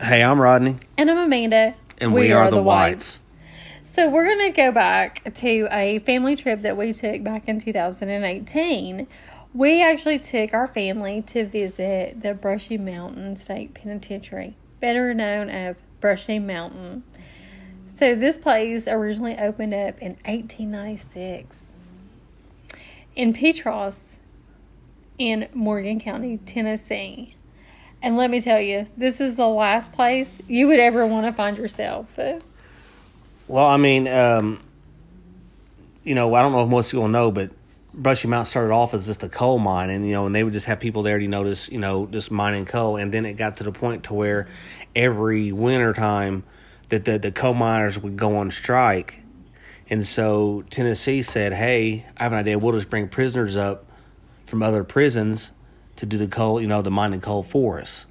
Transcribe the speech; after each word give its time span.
Hey, 0.00 0.24
I'm 0.24 0.40
Rodney. 0.40 0.76
And 0.98 1.08
I'm 1.08 1.18
Amanda. 1.18 1.76
And 1.98 2.12
we, 2.12 2.32
are, 2.32 2.50
the 2.50 2.60
Whites. 2.60 3.20
So 3.92 4.10
we're 4.10 4.24
going 4.24 4.50
to 4.50 4.56
go 4.56 4.72
back 4.72 5.32
to 5.36 5.68
a 5.70 6.00
family 6.00 6.34
trip 6.34 6.62
that 6.62 6.76
we 6.76 6.92
took 6.92 7.22
back 7.22 7.48
in 7.48 7.60
2018. 7.60 9.06
We 9.54 9.82
actually 9.84 10.18
took 10.18 10.52
our 10.52 10.66
family 10.66 11.22
to 11.28 11.46
visit 11.46 12.22
the 12.22 12.34
Brushy 12.34 12.76
Mountain 12.76 13.36
State 13.36 13.74
Penitentiary, 13.74 14.56
better 14.80 15.14
known 15.14 15.48
as 15.48 15.76
Brushy 16.00 16.40
Mountain. 16.40 17.04
So 17.96 18.16
this 18.16 18.36
place 18.36 18.88
originally 18.88 19.38
opened 19.38 19.74
up 19.74 20.02
in 20.02 20.16
1896 20.24 21.56
in 23.14 23.32
Petros 23.32 23.94
in 25.18 25.48
Morgan 25.54 26.00
County, 26.00 26.38
Tennessee. 26.38 27.36
And 28.04 28.18
let 28.18 28.28
me 28.28 28.42
tell 28.42 28.60
you, 28.60 28.86
this 28.98 29.18
is 29.18 29.36
the 29.36 29.48
last 29.48 29.90
place 29.94 30.28
you 30.46 30.66
would 30.66 30.78
ever 30.78 31.06
want 31.06 31.24
to 31.24 31.32
find 31.32 31.56
yourself. 31.56 32.06
Well, 33.48 33.64
I 33.64 33.78
mean, 33.78 34.06
um, 34.08 34.60
you 36.02 36.14
know, 36.14 36.34
I 36.34 36.42
don't 36.42 36.52
know 36.52 36.64
if 36.64 36.68
most 36.68 36.90
people 36.90 37.08
know, 37.08 37.30
but 37.30 37.50
Brushy 37.94 38.28
Mountain 38.28 38.50
started 38.50 38.74
off 38.74 38.92
as 38.92 39.06
just 39.06 39.22
a 39.22 39.28
coal 39.30 39.58
mine, 39.58 39.88
and 39.88 40.06
you 40.06 40.12
know, 40.12 40.26
and 40.26 40.34
they 40.34 40.44
would 40.44 40.52
just 40.52 40.66
have 40.66 40.80
people 40.80 41.02
there, 41.02 41.18
know, 41.18 41.44
just 41.44 41.72
you 41.72 41.78
know, 41.78 42.04
just 42.04 42.30
mining 42.30 42.66
coal, 42.66 42.98
and 42.98 43.10
then 43.10 43.24
it 43.24 43.38
got 43.38 43.56
to 43.56 43.64
the 43.64 43.72
point 43.72 44.04
to 44.04 44.12
where 44.12 44.48
every 44.94 45.50
winter 45.50 45.94
time 45.94 46.44
that 46.88 47.06
the 47.06 47.18
the 47.18 47.32
coal 47.32 47.54
miners 47.54 47.98
would 47.98 48.18
go 48.18 48.36
on 48.36 48.50
strike, 48.50 49.20
and 49.88 50.06
so 50.06 50.62
Tennessee 50.68 51.22
said, 51.22 51.54
"Hey, 51.54 52.04
I 52.18 52.24
have 52.24 52.32
an 52.32 52.38
idea. 52.38 52.58
We'll 52.58 52.74
just 52.74 52.90
bring 52.90 53.08
prisoners 53.08 53.56
up 53.56 53.86
from 54.44 54.62
other 54.62 54.84
prisons 54.84 55.52
to 55.96 56.06
do 56.06 56.18
the 56.18 56.26
coal, 56.26 56.60
you 56.60 56.66
know, 56.66 56.82
the 56.82 56.90
mining 56.90 57.20
coal 57.20 57.42
for 57.42 57.80
us. 57.80 58.06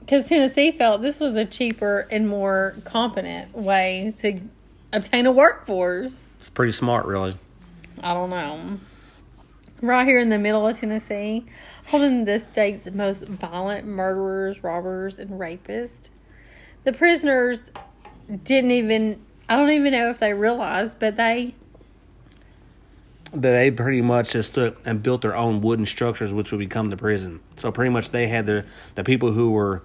Because 0.00 0.26
Tennessee 0.26 0.70
felt 0.70 1.02
this 1.02 1.18
was 1.18 1.34
a 1.34 1.44
cheaper 1.44 2.06
and 2.10 2.28
more 2.28 2.76
competent 2.84 3.52
way 3.56 4.14
to 4.18 4.40
obtain 4.92 5.26
a 5.26 5.32
workforce. 5.32 6.12
It's 6.38 6.48
pretty 6.48 6.72
smart, 6.72 7.06
really. 7.06 7.36
I 8.02 8.14
don't 8.14 8.30
know. 8.30 8.78
Right 9.82 10.06
here 10.06 10.20
in 10.20 10.28
the 10.28 10.38
middle 10.38 10.66
of 10.66 10.78
Tennessee, 10.78 11.44
holding 11.86 12.24
the 12.24 12.40
state's 12.40 12.86
most 12.90 13.24
violent 13.24 13.86
murderers, 13.86 14.62
robbers, 14.62 15.18
and 15.18 15.30
rapists. 15.30 16.08
The 16.84 16.92
prisoners 16.92 17.62
didn't 18.44 18.70
even, 18.70 19.20
I 19.48 19.56
don't 19.56 19.70
even 19.70 19.92
know 19.92 20.10
if 20.10 20.20
they 20.20 20.34
realized, 20.34 20.98
but 21.00 21.16
they 21.16 21.54
they 23.32 23.70
pretty 23.70 24.02
much 24.02 24.32
just 24.32 24.54
took 24.54 24.78
and 24.84 25.02
built 25.02 25.22
their 25.22 25.36
own 25.36 25.60
wooden 25.60 25.86
structures, 25.86 26.32
which 26.32 26.52
would 26.52 26.58
become 26.58 26.90
the 26.90 26.96
prison. 26.96 27.40
So 27.56 27.72
pretty 27.72 27.90
much 27.90 28.10
they 28.10 28.28
had 28.28 28.46
the 28.46 28.64
the 28.94 29.04
people 29.04 29.32
who 29.32 29.50
were 29.50 29.82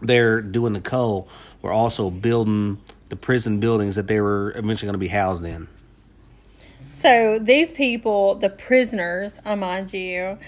there 0.00 0.40
doing 0.40 0.72
the 0.72 0.80
coal 0.80 1.28
were 1.62 1.72
also 1.72 2.10
building 2.10 2.78
the 3.08 3.16
prison 3.16 3.60
buildings 3.60 3.96
that 3.96 4.06
they 4.06 4.20
were 4.20 4.50
eventually 4.50 4.86
going 4.86 4.94
to 4.94 4.98
be 4.98 5.08
housed 5.08 5.44
in. 5.44 5.68
So 6.98 7.38
these 7.38 7.70
people, 7.70 8.36
the 8.36 8.50
prisoners, 8.50 9.34
I 9.44 9.54
mind 9.54 9.92
you, 9.92 10.38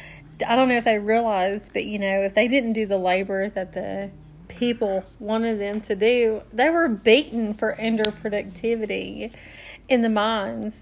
I 0.47 0.57
don't 0.57 0.69
know 0.69 0.77
if 0.77 0.85
they 0.85 0.99
realized, 0.99 1.73
but 1.73 1.85
you 1.85 1.99
know, 1.99 2.21
if 2.21 2.35
they 2.35 2.49
didn't 2.49 2.73
do 2.73 2.87
the 2.87 2.99
labor 2.99 3.49
that 3.51 3.73
the 3.73 4.11
people 4.49 5.05
wanted 5.19 5.61
them 5.61 5.81
to 5.83 5.95
do, 5.95 6.43
they 6.53 6.71
were 6.71 6.89
beaten 6.89 7.55
for 7.55 7.77
underproductivity 7.79 9.35
in 9.89 10.03
the 10.03 10.09
mines. 10.09 10.81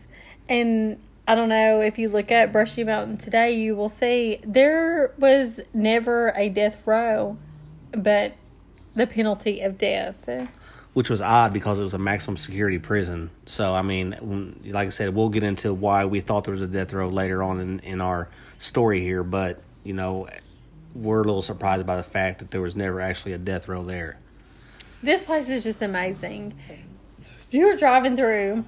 And 0.49 1.01
I 1.27 1.35
don't 1.35 1.49
know 1.49 1.81
if 1.81 1.99
you 1.99 2.11
look 2.11 2.31
at 2.31 2.53
Brushy 2.53 2.85
Mountain 2.85 3.17
today, 3.17 3.53
you 3.53 3.75
will 3.75 3.89
see 3.89 4.41
there 4.45 5.13
was 5.19 5.59
never 5.73 6.35
a 6.37 6.51
death 6.51 6.77
row, 6.85 7.39
but 7.93 8.35
the 8.95 9.07
penalty 9.07 9.61
of 9.61 9.79
death. 9.79 10.29
Which 10.93 11.09
was 11.09 11.23
odd 11.23 11.53
because 11.53 11.79
it 11.79 11.83
was 11.83 11.95
a 11.95 11.99
maximum 11.99 12.37
security 12.37 12.79
prison. 12.79 13.31
So, 13.47 13.75
I 13.75 13.81
mean, 13.81 14.61
like 14.67 14.87
I 14.87 14.91
said, 14.91 15.15
we'll 15.15 15.31
get 15.31 15.43
into 15.43 15.73
why 15.73 16.05
we 16.05 16.21
thought 16.21 16.45
there 16.45 16.53
was 16.53 16.61
a 16.61 16.67
death 16.67 16.93
row 16.93 17.09
later 17.09 17.43
on 17.43 17.59
in, 17.59 17.81
in 17.81 18.01
our 18.03 18.29
story 18.59 19.01
here, 19.01 19.25
but, 19.25 19.63
you 19.83 19.95
know, 19.95 20.29
we're 20.95 21.23
a 21.23 21.25
little 21.25 21.43
surprised 21.43 21.87
by 21.87 21.97
the 21.97 22.03
fact 22.03 22.39
that 22.41 22.51
there 22.51 22.61
was 22.61 22.77
never 22.77 23.01
actually 23.01 23.33
a 23.33 23.39
death 23.39 23.67
row 23.67 23.83
there. 23.83 24.19
This 25.03 25.25
place 25.25 25.49
is 25.49 25.65
just 25.65 25.81
amazing. 25.81 26.55
You 27.51 27.67
were 27.67 27.77
driving 27.77 28.15
through 28.15 28.65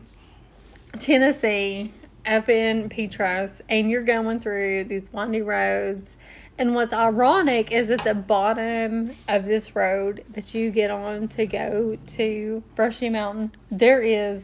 Tennessee 1.01 1.93
up 2.27 2.49
in 2.49 2.89
Petros 2.89 3.63
and 3.69 3.91
you're 3.91 4.03
going 4.03 4.41
through 4.41 4.85
these 4.85 5.11
windy 5.13 5.43
roads. 5.43 6.17
And 6.59 6.75
what's 6.75 6.93
ironic 6.93 7.71
is 7.71 7.91
at 7.91 8.03
the 8.03 8.15
bottom 8.15 9.15
of 9.29 9.45
this 9.45 9.77
road 9.77 10.25
that 10.31 10.55
you 10.55 10.71
get 10.71 10.91
on 10.91 11.29
to 11.29 11.47
go 11.47 11.99
to 12.09 12.63
Brushy 12.75 13.11
Mountain, 13.11 13.53
there 13.71 14.01
is 14.01 14.43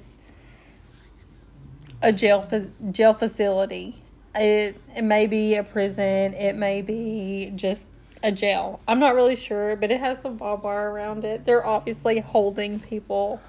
a 2.03 2.13
jail 2.13 2.47
jail 2.91 3.15
facility. 3.15 3.97
It 4.35 4.79
it 4.95 5.03
may 5.03 5.27
be 5.27 5.55
a 5.55 5.65
prison, 5.65 6.35
it 6.35 6.55
may 6.55 6.83
be 6.83 7.53
just 7.55 7.83
a 8.23 8.33
jail. 8.33 8.81
I'm 8.87 8.99
not 8.99 9.15
really 9.15 9.37
sure, 9.37 9.77
but 9.77 9.91
it 9.91 10.01
has 10.01 10.21
some 10.21 10.37
barbed 10.37 10.65
wire 10.65 10.91
around 10.91 11.25
it. 11.25 11.45
They're 11.45 11.67
obviously 11.67 12.21
holding 12.21 12.81
people 12.81 13.41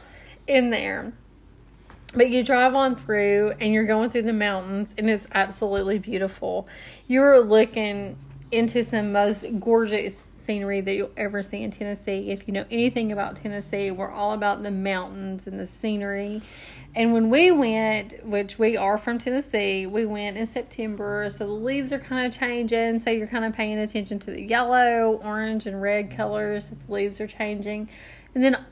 in 0.47 0.69
there. 0.69 1.13
But 2.16 2.29
you 2.29 2.44
drive 2.44 2.75
on 2.75 2.96
through 2.96 3.53
and 3.59 3.74
you're 3.74 3.85
going 3.85 4.09
through 4.09 4.24
the 4.24 4.34
mountains 4.34 4.94
and 4.97 5.09
it's 5.09 5.25
absolutely 5.34 6.00
beautiful. 6.00 6.68
You're 7.07 7.40
looking 7.40 8.18
into 8.51 8.85
some 8.85 9.12
most 9.12 9.46
gorgeous 9.59 10.28
scenery 10.46 10.81
that 10.81 10.94
you'll 10.94 11.12
ever 11.18 11.41
see 11.41 11.63
in 11.63 11.72
Tennessee. 11.72 12.29
If 12.31 12.47
you 12.47 12.53
know 12.53 12.66
anything 12.69 13.12
about 13.12 13.38
Tennessee, 13.38 13.91
we're 13.91 14.12
all 14.12 14.34
about 14.34 14.62
the 14.62 14.72
mountains 14.72 15.47
and 15.47 15.59
the 15.59 15.68
scenery. 15.68 16.41
And 16.96 17.13
when 17.13 17.29
we 17.31 17.50
went, 17.50 18.24
which 18.25 18.59
we 18.59 18.78
are 18.78 19.00
from 19.00 19.18
Tennessee, 19.18 19.88
we 19.88 20.06
went 20.06 20.38
in 20.38 20.45
September, 20.45 21.28
so 21.31 21.40
the 21.40 21.51
leaves 21.51 21.91
are 21.91 22.00
kind 22.00 22.28
of 22.28 22.38
changing. 22.38 23.00
So 23.00 23.09
you're 23.09 23.28
kind 23.28 23.45
of 23.45 23.53
paying 23.53 23.80
attention 23.80 24.19
to 24.19 24.31
the 24.31 24.41
yellow, 24.41 25.19
orange, 25.24 25.66
and 25.66 25.81
red 25.81 26.16
colors. 26.16 26.68
The 26.68 26.94
leaves 26.94 27.19
are 27.19 27.28
changing. 27.28 27.90
And 28.35 28.44
then 28.44 28.63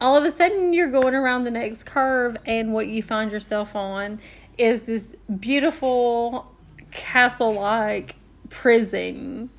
all 0.00 0.16
of 0.16 0.24
a 0.24 0.34
sudden 0.34 0.72
you're 0.72 0.90
going 0.90 1.14
around 1.14 1.44
the 1.44 1.50
next 1.50 1.84
curve 1.84 2.36
and 2.46 2.72
what 2.72 2.86
you 2.86 3.02
find 3.02 3.30
yourself 3.30 3.76
on 3.76 4.20
is 4.56 4.82
this 4.82 5.02
beautiful 5.38 6.50
castle 6.90 7.54
like 7.54 8.16
prison. 8.48 9.50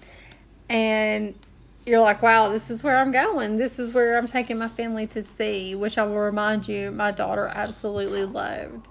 And 0.69 1.35
you're 1.85 1.99
like 1.99 2.21
wow 2.21 2.49
this 2.49 2.69
is 2.69 2.83
where 2.83 2.97
i'm 2.97 3.11
going. 3.11 3.57
This 3.57 3.79
is 3.79 3.93
where 3.93 4.17
i'm 4.17 4.27
taking 4.27 4.57
my 4.57 4.67
family 4.67 5.07
to 5.07 5.23
see 5.37 5.75
which 5.75 5.97
i 5.97 6.03
will 6.03 6.19
remind 6.19 6.67
you 6.67 6.91
my 6.91 7.11
daughter 7.11 7.47
absolutely 7.47 8.25
loved. 8.25 8.87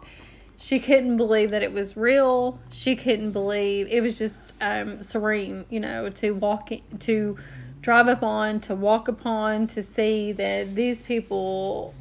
She 0.56 0.78
couldn't 0.78 1.16
believe 1.16 1.52
that 1.52 1.62
it 1.62 1.72
was 1.72 1.96
real. 1.96 2.58
She 2.70 2.94
couldn't 2.94 3.30
believe 3.32 3.88
it 3.88 4.02
was 4.02 4.18
just 4.18 4.36
um, 4.60 5.02
serene 5.02 5.64
you 5.70 5.80
know 5.80 6.10
to 6.10 6.32
walk 6.32 6.70
in, 6.70 6.82
to 7.00 7.38
drive 7.80 8.08
upon, 8.08 8.60
to 8.60 8.74
walk 8.74 9.08
upon, 9.08 9.66
to 9.68 9.82
see 9.82 10.32
that 10.32 10.74
these 10.74 11.02
people, 11.02 11.94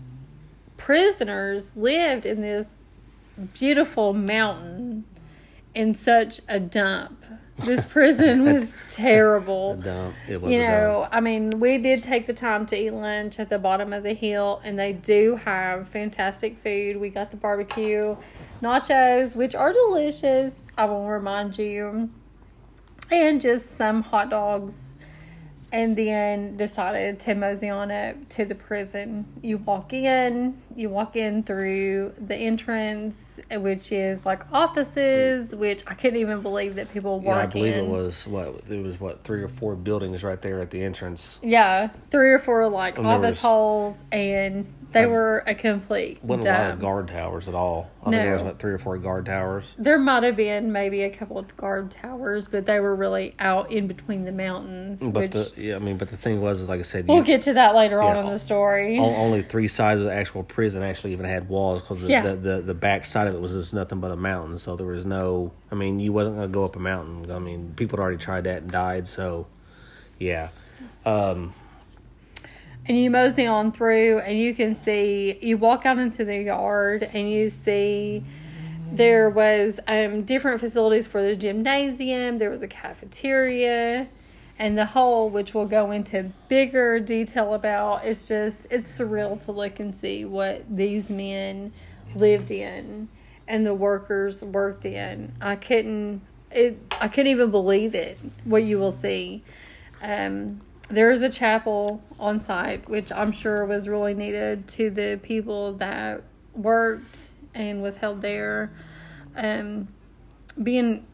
prisoners, 0.78 1.72
lived 1.76 2.26
in 2.26 2.42
this 2.42 2.68
beautiful 3.54 4.14
mountain 4.14 5.06
in 5.74 5.96
such 5.96 6.42
a 6.48 6.60
dump. 6.60 7.24
This 7.60 7.86
prison 7.90 8.46
was 8.46 8.70
terrible. 8.94 9.76
dump. 9.84 10.16
It 10.28 10.42
was 10.42 10.52
you 10.52 10.60
know, 10.60 11.08
I 11.12 11.22
mean, 11.22 11.60
we 11.60 11.78
did 11.78 12.04
take 12.04 12.28
the 12.28 12.34
time 12.34 12.66
to 12.68 12.78
eat 12.78 12.92
lunch 12.92 13.40
at 13.40 13.50
the 13.50 13.60
bottom 13.60 13.94
of 13.94 14.04
the 14.04 14.14
hill, 14.14 14.62
and 14.64 14.78
they 14.78 14.94
do 14.94 15.38
have 15.38 15.88
fantastic 15.90 16.62
food. 16.62 16.98
We 16.98 17.10
got 17.10 17.32
the 17.32 17.38
barbecue 17.38 18.16
nachos, 18.62 19.36
which 19.36 19.56
are 19.56 19.72
delicious. 19.72 20.54
I 20.78 20.86
will 20.86 21.08
remind 21.08 21.58
you, 21.58 22.10
and 23.12 23.42
just 23.42 23.78
some 23.78 24.02
hot 24.02 24.30
dogs 24.30 24.74
and 25.72 25.96
then 25.96 26.58
decided 26.58 27.20
to 27.20 27.36
mosey 27.36 27.70
on 27.70 27.92
up 27.92 28.16
to 28.30 28.46
the 28.46 28.56
prison. 28.56 29.26
You 29.42 29.58
walk 29.58 29.94
in, 29.94 30.60
you 30.76 30.90
walk 30.90 31.16
in 31.16 31.44
through 31.44 32.14
the 32.20 32.36
entrance, 32.36 33.40
which 33.52 33.92
is 33.92 34.26
like 34.26 34.52
offices, 34.52 35.54
which 35.54 35.84
I 35.88 35.94
couldn't 35.94 36.20
even 36.20 36.42
believe 36.42 36.76
that 36.76 36.92
people 36.92 37.20
work 37.20 37.36
yeah, 37.38 37.44
I 37.44 37.46
believe 37.46 37.76
in. 37.76 37.86
it 37.86 37.90
was 37.90 38.26
what 38.26 38.64
it 38.70 38.84
was 38.84 39.00
what 39.00 39.24
three 39.24 39.44
or 39.44 39.48
four 39.48 39.76
buildings 39.76 40.24
right 40.24 40.42
there 40.42 40.62
at 40.62 40.72
the 40.72 40.82
entrance. 40.82 41.40
Yeah, 41.44 41.90
three 42.10 42.32
or 42.32 42.40
four 42.40 42.68
like 42.68 42.98
office 42.98 43.32
was, 43.32 43.42
holes, 43.42 43.98
and 44.12 44.66
they 44.92 45.06
were 45.06 45.44
a 45.46 45.54
complete. 45.54 46.24
Wasn't 46.24 46.46
dump. 46.46 46.58
a 46.58 46.62
lot 46.64 46.72
of 46.72 46.80
guard 46.80 47.08
towers 47.10 47.48
at 47.48 47.54
all. 47.54 47.92
I 48.04 48.10
no. 48.10 48.18
think 48.18 48.24
there 48.24 48.34
was 48.34 48.44
like 48.44 48.60
three 48.60 48.74
or 48.74 48.78
four 48.78 48.98
guard 48.98 49.26
towers. 49.26 49.74
There 49.78 50.00
might 50.00 50.24
have 50.24 50.36
been 50.36 50.72
maybe 50.72 51.04
a 51.04 51.10
couple 51.10 51.38
of 51.38 51.56
guard 51.58 51.92
towers, 51.92 52.48
but 52.48 52.66
they 52.66 52.80
were 52.80 52.96
really 52.96 53.36
out 53.40 53.72
in 53.72 53.88
between 53.88 54.26
the 54.26 54.32
mountains. 54.32 55.00
But 55.00 55.14
which, 55.14 55.32
the, 55.32 55.52
yeah, 55.58 55.76
I 55.76 55.80
mean, 55.80 55.98
but 55.98 56.10
the 56.10 56.18
thing 56.18 56.42
was, 56.42 56.68
like 56.68 56.80
I 56.80 56.84
said, 56.84 57.08
we'll 57.08 57.18
you, 57.20 57.24
get 57.24 57.44
to 57.44 57.54
that 57.54 57.76
later 57.76 57.98
yeah, 57.98 58.18
on 58.18 58.26
in 58.26 58.32
the 58.32 58.40
story. 58.40 58.98
Only 58.98 59.44
three 59.44 59.68
sides 59.68 60.02
of 60.02 60.08
the 60.08 60.14
actual 60.14 60.44
prison 60.44 60.82
actually 60.82 61.14
even 61.14 61.26
had 61.26 61.50
walls 61.50 61.82
because 61.82 62.02
the, 62.02 62.08
Yeah. 62.08 62.22
the, 62.24 62.36
the 62.36 62.62
the 62.62 62.74
back 62.74 63.06
side 63.06 63.28
of 63.28 63.36
it 63.36 63.42
was 63.42 63.52
just 63.52 63.74
nothing 63.74 64.00
but 64.00 64.12
a 64.12 64.16
mountain. 64.16 64.58
So 64.58 64.76
there 64.76 64.88
was 64.88 65.06
no. 65.06 65.52
I 65.72 65.76
mean, 65.76 66.00
you 66.00 66.12
wasn't 66.14 66.38
gonna 66.38 66.48
go 66.48 66.66
up 66.66 66.76
a 66.76 66.80
mountain. 66.80 67.30
I 67.32 67.40
mean, 67.40 67.74
people 67.76 67.98
had 67.98 68.02
already 68.04 68.18
tried 68.18 68.46
that 68.46 68.64
and 68.64 68.72
died. 68.72 69.06
So, 69.08 69.48
yeah. 70.18 70.50
Um, 71.06 71.54
and 72.90 72.98
you 72.98 73.12
mosey 73.12 73.46
on 73.46 73.72
through, 73.72 74.20
and 74.20 74.38
you 74.38 74.56
can 74.56 74.76
see. 74.84 75.38
You 75.42 75.58
walk 75.58 75.86
out 75.86 76.00
into 76.00 76.26
the 76.26 76.42
yard, 76.42 77.04
and 77.14 77.30
you 77.32 77.52
see 77.64 78.24
there 78.92 79.30
was 79.30 79.80
um, 79.88 80.24
different 80.24 80.60
facilities 80.60 81.06
for 81.06 81.22
the 81.22 81.36
gymnasium. 81.36 82.40
There 82.40 82.50
was 82.50 82.64
a 82.64 82.68
cafeteria, 82.68 84.08
and 84.58 84.76
the 84.76 84.88
whole, 84.88 85.30
which 85.30 85.54
we'll 85.54 85.68
go 85.68 85.92
into 85.92 86.32
bigger 86.48 87.00
detail 87.00 87.54
about. 87.54 88.04
It's 88.04 88.28
just 88.28 88.68
it's 88.72 88.98
surreal 88.98 89.42
to 89.46 89.52
look 89.52 89.80
and 89.80 89.96
see 89.96 90.26
what 90.26 90.66
these 90.76 91.10
men 91.12 91.72
lived 92.16 92.50
in 92.50 93.08
and 93.48 93.66
the 93.66 93.74
workers 93.74 94.42
worked 94.42 94.86
in. 94.86 95.34
I 95.42 95.56
couldn't 95.58 96.22
it 96.52 96.78
I 97.00 97.08
couldn't 97.08 97.32
even 97.32 97.52
believe 97.52 97.94
it 97.94 98.18
what 98.46 98.64
you 98.64 98.80
will 98.80 98.98
see. 98.98 99.44
Um, 100.02 100.62
there 100.90 101.12
is 101.12 101.22
a 101.22 101.30
chapel 101.30 102.02
on 102.20 102.44
site, 102.46 102.90
which 102.90 103.12
I'm 103.12 103.32
sure 103.32 103.66
was 103.66 103.88
really 103.88 104.14
needed 104.14 104.68
to 104.70 104.90
the 104.90 105.20
people 105.22 105.74
that 105.74 106.24
worked 106.54 107.20
and 107.54 107.82
was 107.82 107.96
held 107.98 108.22
there. 108.22 108.72
Um, 109.36 109.88
being 110.62 111.06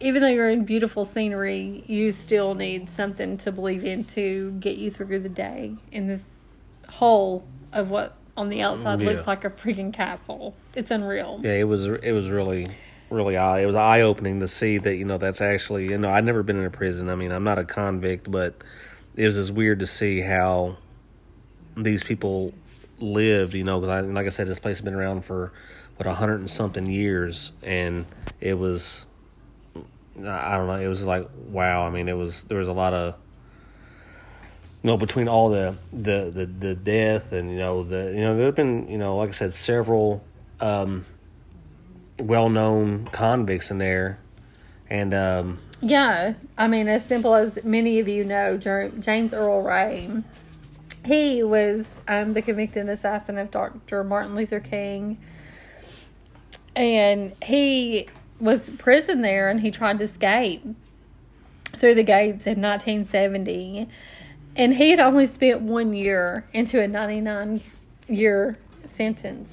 even 0.00 0.20
though 0.22 0.28
you're 0.28 0.50
in 0.50 0.64
beautiful 0.64 1.04
scenery, 1.04 1.84
you 1.86 2.12
still 2.12 2.54
need 2.54 2.90
something 2.90 3.38
to 3.38 3.52
believe 3.52 3.84
in 3.84 4.04
to 4.04 4.50
get 4.58 4.76
you 4.76 4.90
through 4.90 5.20
the 5.20 5.28
day 5.28 5.74
in 5.92 6.08
this 6.08 6.24
hole 6.88 7.44
of 7.72 7.88
what 7.90 8.16
on 8.36 8.48
the 8.48 8.62
outside 8.62 9.00
Yeah. 9.00 9.10
looks 9.10 9.26
like 9.26 9.44
a 9.44 9.50
freaking 9.50 9.92
castle. 9.92 10.54
It's 10.74 10.90
unreal. 10.90 11.40
Yeah, 11.42 11.52
it 11.52 11.64
was 11.64 11.86
it 11.86 12.12
was 12.12 12.28
really 12.28 12.66
really 13.10 13.36
eye 13.36 13.60
it 13.60 13.66
was 13.66 13.76
eye 13.76 14.00
opening 14.00 14.40
to 14.40 14.48
see 14.48 14.78
that 14.78 14.96
you 14.96 15.04
know 15.04 15.18
that's 15.18 15.42
actually 15.42 15.90
you 15.90 15.98
know 15.98 16.08
I'd 16.08 16.24
never 16.24 16.42
been 16.42 16.56
in 16.56 16.64
a 16.64 16.70
prison. 16.70 17.08
I 17.08 17.14
mean 17.14 17.30
I'm 17.30 17.44
not 17.44 17.58
a 17.58 17.64
convict, 17.64 18.30
but 18.30 18.54
it 19.16 19.26
was 19.26 19.36
just 19.36 19.52
weird 19.52 19.80
to 19.80 19.86
see 19.86 20.20
how 20.20 20.76
these 21.76 22.02
people 22.04 22.52
lived. 22.98 23.54
You 23.54 23.64
know, 23.64 23.80
because 23.80 23.90
I, 23.90 24.00
like 24.00 24.26
I 24.26 24.30
said, 24.30 24.46
this 24.46 24.58
place 24.58 24.78
has 24.78 24.84
been 24.84 24.94
around 24.94 25.24
for 25.24 25.52
what 25.96 26.06
a 26.06 26.14
hundred 26.14 26.40
and 26.40 26.50
something 26.50 26.86
years, 26.86 27.52
and 27.62 28.06
it 28.40 28.54
was 28.54 29.06
I 30.18 30.56
don't 30.58 30.66
know. 30.66 30.74
It 30.74 30.88
was 30.88 31.06
like 31.06 31.28
wow. 31.48 31.86
I 31.86 31.90
mean, 31.90 32.08
it 32.08 32.16
was 32.16 32.44
there 32.44 32.58
was 32.58 32.68
a 32.68 32.72
lot 32.72 32.92
of 32.92 33.14
you 34.82 34.88
know 34.88 34.96
between 34.96 35.28
all 35.28 35.50
the 35.50 35.76
the 35.92 36.30
the, 36.30 36.46
the 36.46 36.74
death 36.74 37.32
and 37.32 37.50
you 37.50 37.58
know 37.58 37.82
the 37.84 38.12
you 38.14 38.20
know 38.20 38.36
there 38.36 38.46
have 38.46 38.54
been 38.54 38.88
you 38.88 38.98
know 38.98 39.16
like 39.16 39.30
I 39.30 39.32
said 39.32 39.54
several 39.54 40.22
um, 40.60 41.04
well 42.18 42.48
known 42.48 43.08
convicts 43.12 43.70
in 43.70 43.78
there, 43.78 44.18
and 44.90 45.14
um, 45.14 45.58
Yeah, 45.84 46.34
I 46.56 46.68
mean, 46.68 46.86
as 46.86 47.04
simple 47.04 47.34
as 47.34 47.62
many 47.64 47.98
of 47.98 48.06
you 48.06 48.22
know, 48.22 48.56
James 48.56 49.34
Earl 49.34 49.62
Ray, 49.62 50.10
he 51.04 51.42
was 51.42 51.86
um, 52.06 52.34
the 52.34 52.42
convicted 52.42 52.88
assassin 52.88 53.36
of 53.36 53.50
Dr. 53.50 54.04
Martin 54.04 54.36
Luther 54.36 54.60
King, 54.60 55.18
and 56.76 57.34
he 57.42 58.08
was 58.38 58.70
prison 58.70 59.22
there, 59.22 59.48
and 59.48 59.60
he 59.60 59.72
tried 59.72 59.98
to 59.98 60.04
escape 60.04 60.64
through 61.78 61.96
the 61.96 62.04
gates 62.04 62.46
in 62.46 62.62
1970, 62.62 63.88
and 64.54 64.74
he 64.74 64.90
had 64.90 65.00
only 65.00 65.26
spent 65.26 65.62
one 65.62 65.92
year 65.94 66.46
into 66.52 66.80
a 66.80 66.86
99 66.86 67.60
year 68.06 68.56
sentence. 68.84 69.50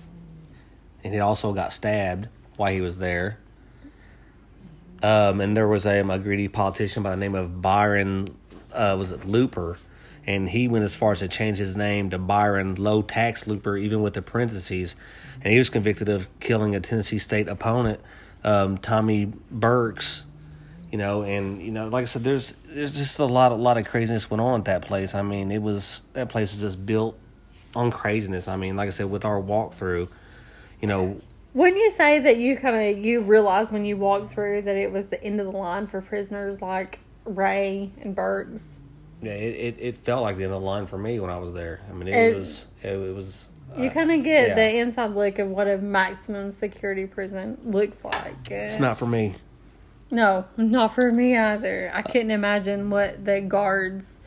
and 1.04 1.14
he 1.14 1.20
also 1.20 1.54
got 1.54 1.74
stabbed 1.74 2.28
while 2.58 2.72
he 2.72 2.82
was 2.82 2.98
there. 2.98 3.40
Um, 5.02 5.42
and 5.42 5.56
there 5.56 5.68
was 5.68 5.86
a, 5.86 6.00
a 6.00 6.20
greedy 6.20 6.48
politician 6.48 7.04
by 7.04 7.12
the 7.12 7.18
name 7.18 7.36
of 7.36 7.62
Byron, 7.62 8.28
uh, 8.74 8.96
was 9.00 9.12
it 9.12 9.26
Looper? 9.26 9.78
And 10.28 10.50
he 10.50 10.68
went 10.68 10.86
as 10.86 10.94
far 10.94 11.14
as 11.14 11.20
to 11.20 11.28
change 11.28 11.58
his 11.58 11.76
name 11.78 12.10
to 12.12 12.18
Byron 12.20 12.76
Low 12.76 13.02
Tax 13.02 13.48
Looper, 13.48 13.78
even 13.78 14.02
with 14.02 14.14
the 14.14 14.22
parentheses. 14.22 14.96
And 15.42 15.52
he 15.52 15.58
was 15.58 15.70
convicted 15.70 16.10
of 16.10 16.28
killing 16.40 16.76
a 16.76 16.80
Tennessee 16.80 17.18
State 17.18 17.48
opponent, 17.48 18.00
um, 18.44 18.78
Tommy 18.78 19.32
Burks. 19.50 20.26
You 20.92 20.98
know, 20.98 21.22
and 21.22 21.62
you 21.62 21.72
know, 21.72 21.88
like 21.88 22.02
I 22.02 22.06
said, 22.06 22.24
there's 22.24 22.54
there's 22.66 22.96
just 22.96 23.20
a 23.20 23.26
lot, 23.26 23.52
a 23.52 23.56
lot 23.56 23.78
of 23.78 23.86
craziness 23.86 24.30
went 24.30 24.42
on 24.42 24.62
at 24.62 24.66
that 24.66 24.82
place. 24.82 25.14
I 25.14 25.22
mean, 25.22 25.52
it 25.52 25.62
was 25.62 26.02
that 26.14 26.30
place 26.30 26.52
was 26.52 26.62
just 26.62 26.84
built 26.84 27.18
on 27.76 27.92
craziness. 27.92 28.48
I 28.48 28.56
mean, 28.56 28.76
like 28.76 28.88
I 28.88 28.92
said, 28.92 29.10
with 29.10 29.24
our 29.24 29.40
walkthrough, 29.40 30.10
you 30.82 30.88
know, 30.88 31.22
Wouldn't 31.54 31.78
you 31.78 31.92
say 31.92 32.20
that 32.20 32.38
you 32.38 32.56
kind 32.58 32.96
of 32.98 33.04
you 33.04 33.22
realized 33.22 33.72
when 33.72 33.86
you 33.86 33.98
walked 33.98 34.34
through 34.34 34.62
that 34.64 34.76
it 34.76 34.92
was 34.92 35.08
the 35.08 35.22
end 35.24 35.40
of 35.40 35.48
the 35.52 35.58
line 35.58 35.88
for 35.88 36.02
prisoners 36.02 36.62
like 36.62 37.00
Ray 37.26 37.92
and 38.02 38.16
Burks? 38.16 38.62
Yeah, 39.22 39.34
it, 39.34 39.56
it, 39.56 39.76
it 39.80 39.98
felt 39.98 40.22
like 40.22 40.38
the 40.38 40.44
end 40.44 40.54
of 40.54 40.62
the 40.62 40.66
line 40.68 40.86
for 40.86 40.98
me 40.98 41.20
when 41.20 41.30
I 41.30 41.38
was 41.38 41.54
there. 41.54 41.82
I 41.90 41.94
mean, 41.94 42.08
it, 42.08 42.16
It- 42.16 42.36
was 42.36 42.68
it, 42.84 42.90
it 42.96 43.16
was. 43.16 43.50
You 43.78 43.90
uh, 43.90 43.94
kind 43.94 44.12
of 44.12 44.24
get 44.24 44.50
yeah. 44.50 44.56
the 44.56 44.78
inside 44.78 45.12
look 45.16 45.38
of 45.38 45.50
what 45.50 45.68
a 45.68 45.78
maximum 45.78 46.56
security 46.56 47.06
prison 47.06 47.58
looks 47.64 48.04
like. 48.04 48.50
It's 48.50 48.80
not 48.80 48.98
for 48.98 49.06
me. 49.06 49.36
No, 50.12 50.46
not 50.58 50.96
for 50.96 51.12
me 51.12 51.38
either. 51.38 51.92
I 51.94 52.02
couldn't 52.02 52.32
imagine 52.32 52.90
what 52.90 53.24
the 53.26 53.42
guards 53.42 54.18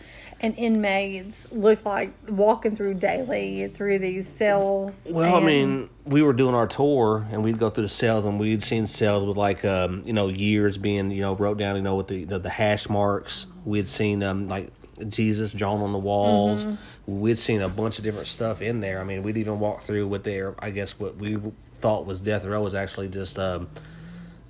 and 0.43 0.59
inmates 0.59 1.53
look 1.53 1.85
like 1.85 2.13
walking 2.29 2.75
through 2.75 2.95
daily 2.95 3.69
through 3.69 4.01
these 4.01 4.29
cells. 4.29 4.93
Well, 5.05 5.37
I 5.37 5.41
mean, 5.41 5.89
we 6.05 6.23
were 6.23 6.33
doing 6.33 6.55
our 6.55 6.67
tour, 6.67 7.27
and 7.31 7.45
we'd 7.45 7.59
go 7.59 7.71
through 7.71 7.85
the 7.85 7.89
cells, 7.89 8.25
and 8.25 8.41
we'd 8.41 8.63
seen 8.63 8.87
cells 8.87 9.25
with 9.25 9.37
like 9.37 9.65
um, 9.65 10.03
you 10.05 10.13
know 10.13 10.29
years 10.29 10.79
being 10.79 11.11
you 11.11 11.21
know 11.21 11.35
wrote 11.37 11.59
down, 11.59 11.77
you 11.77 11.83
know, 11.83 11.95
with 11.95 12.09
the 12.09 12.25
the, 12.25 12.39
the 12.39 12.51
hash 12.51 12.89
marks. 12.89 13.47
We 13.65 13.79
had 13.79 13.89
seen 13.89 14.23
um 14.23 14.49
like 14.49 14.73
Jesus 15.09 15.53
drawn 15.53 15.81
on 15.81 15.93
the 15.93 15.99
walls. 15.99 16.67
We'd 17.07 17.39
seen 17.39 17.63
a 17.63 17.69
bunch 17.69 17.99
of 17.99 18.05
different 18.05 18.29
stuff 18.29 18.63
in 18.63 18.81
there. 18.81 19.01
I 19.01 19.05
mean, 19.05 19.23
we'd 19.23 19.37
even 19.37 19.61
walk 19.61 19.83
through 19.83 20.09
what 20.09 20.25
their 20.25 20.55
I 20.59 20.71
guess 20.71 20.99
what 20.99 21.17
we 21.17 21.39
thought 21.81 22.07
was 22.07 22.21
death 22.21 22.45
row 22.45 22.63
was 22.63 22.75
actually 22.75 23.09
just 23.09 23.39
um 23.39 23.69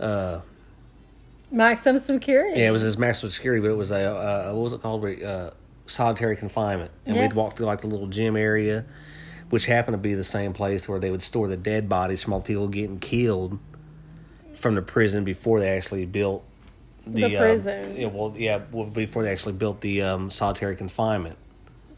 uh 0.00 0.40
maximum 1.50 2.02
security. 2.02 2.60
Yeah, 2.60 2.68
it 2.68 2.72
was 2.72 2.82
his 2.82 2.96
maximum 2.96 3.30
security, 3.30 3.60
but 3.60 3.70
it 3.70 3.76
was 3.76 3.90
a 3.90 4.16
uh, 4.16 4.52
what 4.52 4.62
was 4.62 4.72
it 4.72 4.82
called? 4.82 5.04
Uh, 5.04 5.50
solitary 5.92 6.36
confinement, 6.36 6.90
and 7.06 7.16
Yes. 7.16 7.22
we'd 7.22 7.34
walk 7.36 7.56
through 7.56 7.66
like 7.66 7.80
the 7.82 7.86
little 7.86 8.06
gym 8.08 8.36
area, 8.36 8.84
which 9.50 9.66
happened 9.66 9.94
to 9.94 9.98
be 9.98 10.14
the 10.14 10.24
same 10.24 10.52
place 10.52 10.88
where 10.88 10.98
they 10.98 11.10
would 11.10 11.22
store 11.22 11.48
the 11.48 11.56
dead 11.56 11.88
bodies 11.88 12.22
from 12.22 12.32
all 12.32 12.40
the 12.40 12.46
people 12.46 12.68
getting 12.68 12.98
killed 12.98 13.58
from 14.54 14.74
the 14.74 14.82
prison 14.82 15.24
before 15.24 15.60
they 15.60 15.70
actually 15.76 16.06
built 16.06 16.44
the, 17.06 17.22
The 17.22 17.36
um, 17.36 17.42
prison. 17.42 17.96
yeah, 17.96 18.06
well, 18.06 18.34
yeah, 18.36 18.60
well, 18.70 18.86
before 18.86 19.22
they 19.24 19.32
actually 19.32 19.54
built 19.54 19.80
the 19.80 20.02
um, 20.02 20.30
solitary 20.30 20.76
confinement. 20.76 21.36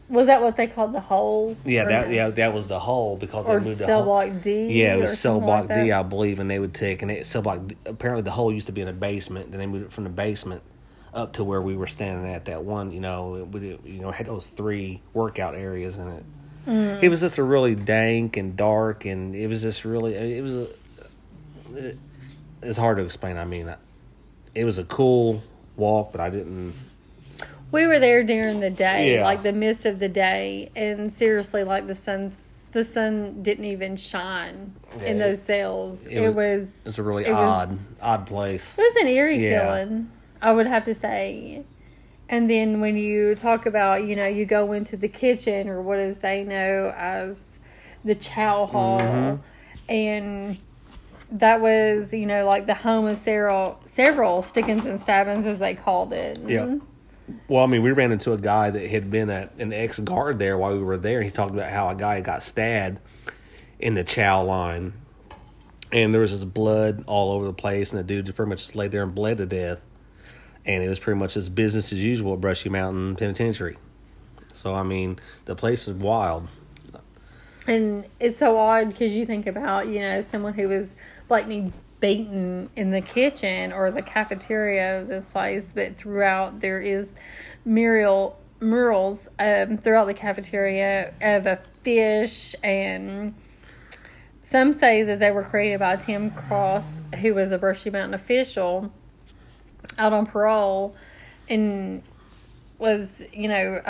Was 0.09 0.27
that 0.27 0.41
what 0.41 0.55
they 0.55 0.67
called 0.67 0.93
the 0.93 0.99
hole? 0.99 1.55
Yeah, 1.65 1.85
that 1.85 2.07
no? 2.09 2.13
yeah 2.13 2.29
that 2.29 2.53
was 2.53 2.67
the 2.67 2.79
hole 2.79 3.17
because 3.17 3.45
Or 3.45 3.59
they 3.59 3.65
moved 3.65 3.79
the 3.81 3.85
cell 3.87 4.03
hole. 4.03 4.21
block 4.27 4.43
D. 4.43 4.67
Yeah, 4.81 4.95
it 4.95 5.01
was 5.01 5.17
cell 5.19 5.39
block 5.39 5.67
like 5.69 5.83
D? 5.85 5.91
I 5.91 6.03
believe, 6.03 6.37
and 6.39 6.49
they 6.49 6.59
would 6.59 6.75
take 6.75 7.01
and 7.01 7.09
it, 7.09 7.25
cell 7.25 7.41
block. 7.41 7.67
D, 7.67 7.75
apparently, 7.85 8.21
the 8.21 8.29
hole 8.31 8.51
used 8.51 8.67
to 8.67 8.71
be 8.71 8.81
in 8.81 8.87
a 8.87 8.93
basement. 8.93 9.49
Then 9.51 9.59
they 9.59 9.65
moved 9.65 9.85
it 9.85 9.91
from 9.91 10.03
the 10.03 10.11
basement 10.11 10.61
up 11.15 11.33
to 11.33 11.43
where 11.43 11.61
we 11.61 11.75
were 11.75 11.87
standing 11.87 12.31
at. 12.31 12.45
That 12.45 12.63
one, 12.63 12.91
you 12.91 12.99
know, 12.99 13.47
it, 13.55 13.79
you 13.85 14.01
know, 14.01 14.11
had 14.11 14.27
those 14.27 14.45
three 14.45 15.01
workout 15.13 15.55
areas 15.55 15.97
in 15.97 16.07
it. 16.09 16.23
Mm. 16.67 17.01
It 17.03 17.09
was 17.09 17.21
just 17.21 17.37
a 17.37 17.43
really 17.43 17.73
dank 17.75 18.37
and 18.37 18.55
dark, 18.55 19.05
and 19.05 19.33
it 19.35 19.47
was 19.47 19.61
just 19.61 19.85
really. 19.85 20.15
It 20.15 20.43
was 20.43 20.55
a. 20.55 20.67
It, 21.75 21.97
it's 22.61 22.77
hard 22.77 22.97
to 22.97 23.03
explain. 23.03 23.37
I 23.37 23.45
mean, 23.45 23.73
it 24.53 24.65
was 24.65 24.77
a 24.77 24.83
cool 24.83 25.41
walk, 25.77 26.11
but 26.11 26.21
I 26.21 26.29
didn't. 26.29 26.73
We 27.71 27.87
were 27.87 27.99
there 27.99 28.23
during 28.23 28.59
the 28.59 28.69
day, 28.69 29.15
Yeah. 29.15 29.23
like 29.25 29.43
the 29.43 29.51
mist 29.53 29.85
of 29.85 29.99
the 29.99 30.09
day, 30.09 30.69
and 30.75 31.11
seriously, 31.13 31.63
like 31.63 31.87
the 31.87 31.95
sun, 31.95 32.31
the 32.71 32.85
sun 32.85 33.43
didn't 33.43 33.65
even 33.65 33.95
shine 33.97 34.73
in 35.05 35.17
those 35.19 35.41
cells. 35.41 36.05
it 36.07 36.13
It, 36.23 36.27
was- 36.33 36.35
was. 36.35 36.67
It's 36.85 36.97
a 36.97 37.03
really 37.03 37.25
it 37.25 37.31
was- 37.31 37.69
odd, 37.69 37.77
odd 38.01 38.27
place. 38.27 38.65
It 38.77 38.81
was 38.81 39.01
an 39.01 39.07
eerie 39.07 39.43
Yeah. 39.43 39.65
feeling, 39.83 40.09
I 40.41 40.51
would 40.53 40.67
have 40.67 40.83
to 40.85 40.95
say. 40.95 41.63
And 42.27 42.49
then 42.49 42.81
when 42.81 42.97
you 42.97 43.35
talk 43.35 43.65
about, 43.65 44.03
you 44.05 44.15
know, 44.15 44.25
you 44.27 44.45
go 44.45 44.71
into 44.73 44.97
the 44.97 45.07
kitchen 45.07 45.69
or 45.69 45.81
what 45.81 45.99
is 45.99 46.17
they 46.19 46.43
know 46.43 46.93
as 46.97 47.35
the 48.03 48.15
chow 48.15 48.65
hall, 48.65 48.99
Mhm. 48.99 49.39
and 49.89 50.57
that 51.31 51.61
was, 51.61 52.11
you 52.13 52.25
know, 52.25 52.45
like 52.45 52.65
the 52.65 52.73
home 52.73 53.05
of 53.05 53.19
several 53.19 53.79
several 53.93 54.41
stickings 54.41 54.85
and 54.85 54.99
stabbings 55.01 55.45
as 55.45 55.57
they 55.59 55.73
called 55.73 56.13
it. 56.13 56.37
Yeah. 56.45 56.75
Well, 57.47 57.63
I 57.63 57.67
mean, 57.67 57.81
we 57.81 57.91
ran 57.91 58.11
into 58.11 58.33
a 58.33 58.37
guy 58.37 58.69
that 58.69 58.87
had 58.89 59.09
been 59.09 59.29
a, 59.29 59.49
an 59.57 59.71
ex 59.73 59.97
guard 59.99 60.37
there 60.37 60.57
while 60.57 60.73
we 60.73 60.83
were 60.83 60.97
there, 60.97 61.17
and 61.19 61.25
he 61.25 61.31
talked 61.31 61.53
about 61.53 61.69
how 61.71 61.89
a 61.89 61.95
guy 61.95 62.21
got 62.21 62.43
stabbed 62.43 62.99
in 63.79 63.93
the 63.95 64.03
chow 64.03 64.43
line, 64.43 64.93
and 65.91 66.13
there 66.13 66.21
was 66.21 66.31
just 66.31 66.53
blood 66.53 67.03
all 67.07 67.31
over 67.31 67.45
the 67.45 67.53
place, 67.53 67.91
and 67.93 67.99
the 67.99 68.03
dude 68.03 68.25
just 68.25 68.35
pretty 68.35 68.49
much 68.49 68.61
just 68.63 68.75
laid 68.75 68.91
there 68.91 69.01
and 69.03 69.15
bled 69.15 69.37
to 69.37 69.45
death, 69.45 69.81
and 70.65 70.83
it 70.83 70.89
was 70.89 70.99
pretty 70.99 71.19
much 71.19 71.35
just 71.35 71.53
business 71.53 71.91
as 71.91 72.03
usual 72.03 72.33
at 72.33 72.41
Brushy 72.41 72.69
Mountain 72.69 73.15
Penitentiary. 73.15 73.77
So, 74.53 74.73
I 74.73 74.83
mean, 74.83 75.19
the 75.45 75.55
place 75.55 75.87
is 75.87 75.93
wild. 75.93 76.47
And 77.67 78.05
it's 78.19 78.37
so 78.37 78.57
odd 78.57 78.89
because 78.89 79.13
you 79.13 79.25
think 79.25 79.47
about, 79.47 79.87
you 79.87 79.99
know, 79.99 80.21
someone 80.21 80.53
who 80.53 80.67
was 80.67 80.87
blatantly 81.27 81.73
beaten 81.99 82.69
in 82.75 82.91
the 82.91 83.01
kitchen 83.01 83.73
or 83.73 83.89
the 83.91 84.01
cafeteria 84.01 85.01
of 85.01 85.07
this 85.07 85.25
place, 85.25 85.63
but 85.73 85.97
throughout 85.97 86.61
there 86.61 86.79
is 86.79 87.07
myriad, 87.65 88.33
murals 88.59 89.19
um, 89.39 89.77
throughout 89.77 90.05
the 90.05 90.13
cafeteria 90.13 91.13
of 91.21 91.45
a 91.45 91.59
fish, 91.83 92.55
and 92.63 93.33
some 94.49 94.77
say 94.77 95.03
that 95.03 95.19
they 95.19 95.31
were 95.31 95.43
created 95.43 95.79
by 95.79 95.95
Tim 95.95 96.31
Cross, 96.31 96.85
who 97.19 97.33
was 97.33 97.51
a 97.51 97.57
Brushy 97.57 97.89
Mountain 97.89 98.13
official 98.13 98.91
out 99.97 100.13
on 100.13 100.25
parole, 100.25 100.95
and 101.49 102.01
was 102.77 103.23
you 103.33 103.47
know 103.47 103.81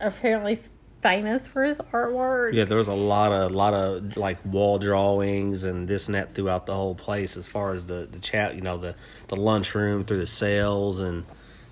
apparently 0.00 0.60
famous 1.02 1.46
for 1.46 1.62
his 1.64 1.78
artwork. 1.92 2.52
Yeah, 2.52 2.64
there 2.64 2.78
was 2.78 2.88
a 2.88 2.92
lot 2.94 3.32
of 3.32 3.50
a 3.52 3.54
lot 3.54 3.74
of 3.74 4.16
like 4.16 4.38
wall 4.44 4.78
drawings 4.78 5.64
and 5.64 5.86
this 5.86 6.06
and 6.06 6.14
that 6.14 6.34
throughout 6.34 6.66
the 6.66 6.74
whole 6.74 6.94
place. 6.94 7.36
As 7.36 7.46
far 7.46 7.74
as 7.74 7.86
the 7.86 8.08
the 8.10 8.18
chat, 8.18 8.54
you 8.54 8.60
know, 8.62 8.78
the 8.78 8.94
the 9.28 9.36
lunchroom 9.36 10.04
through 10.04 10.18
the 10.18 10.26
cells, 10.26 11.00
and 11.00 11.24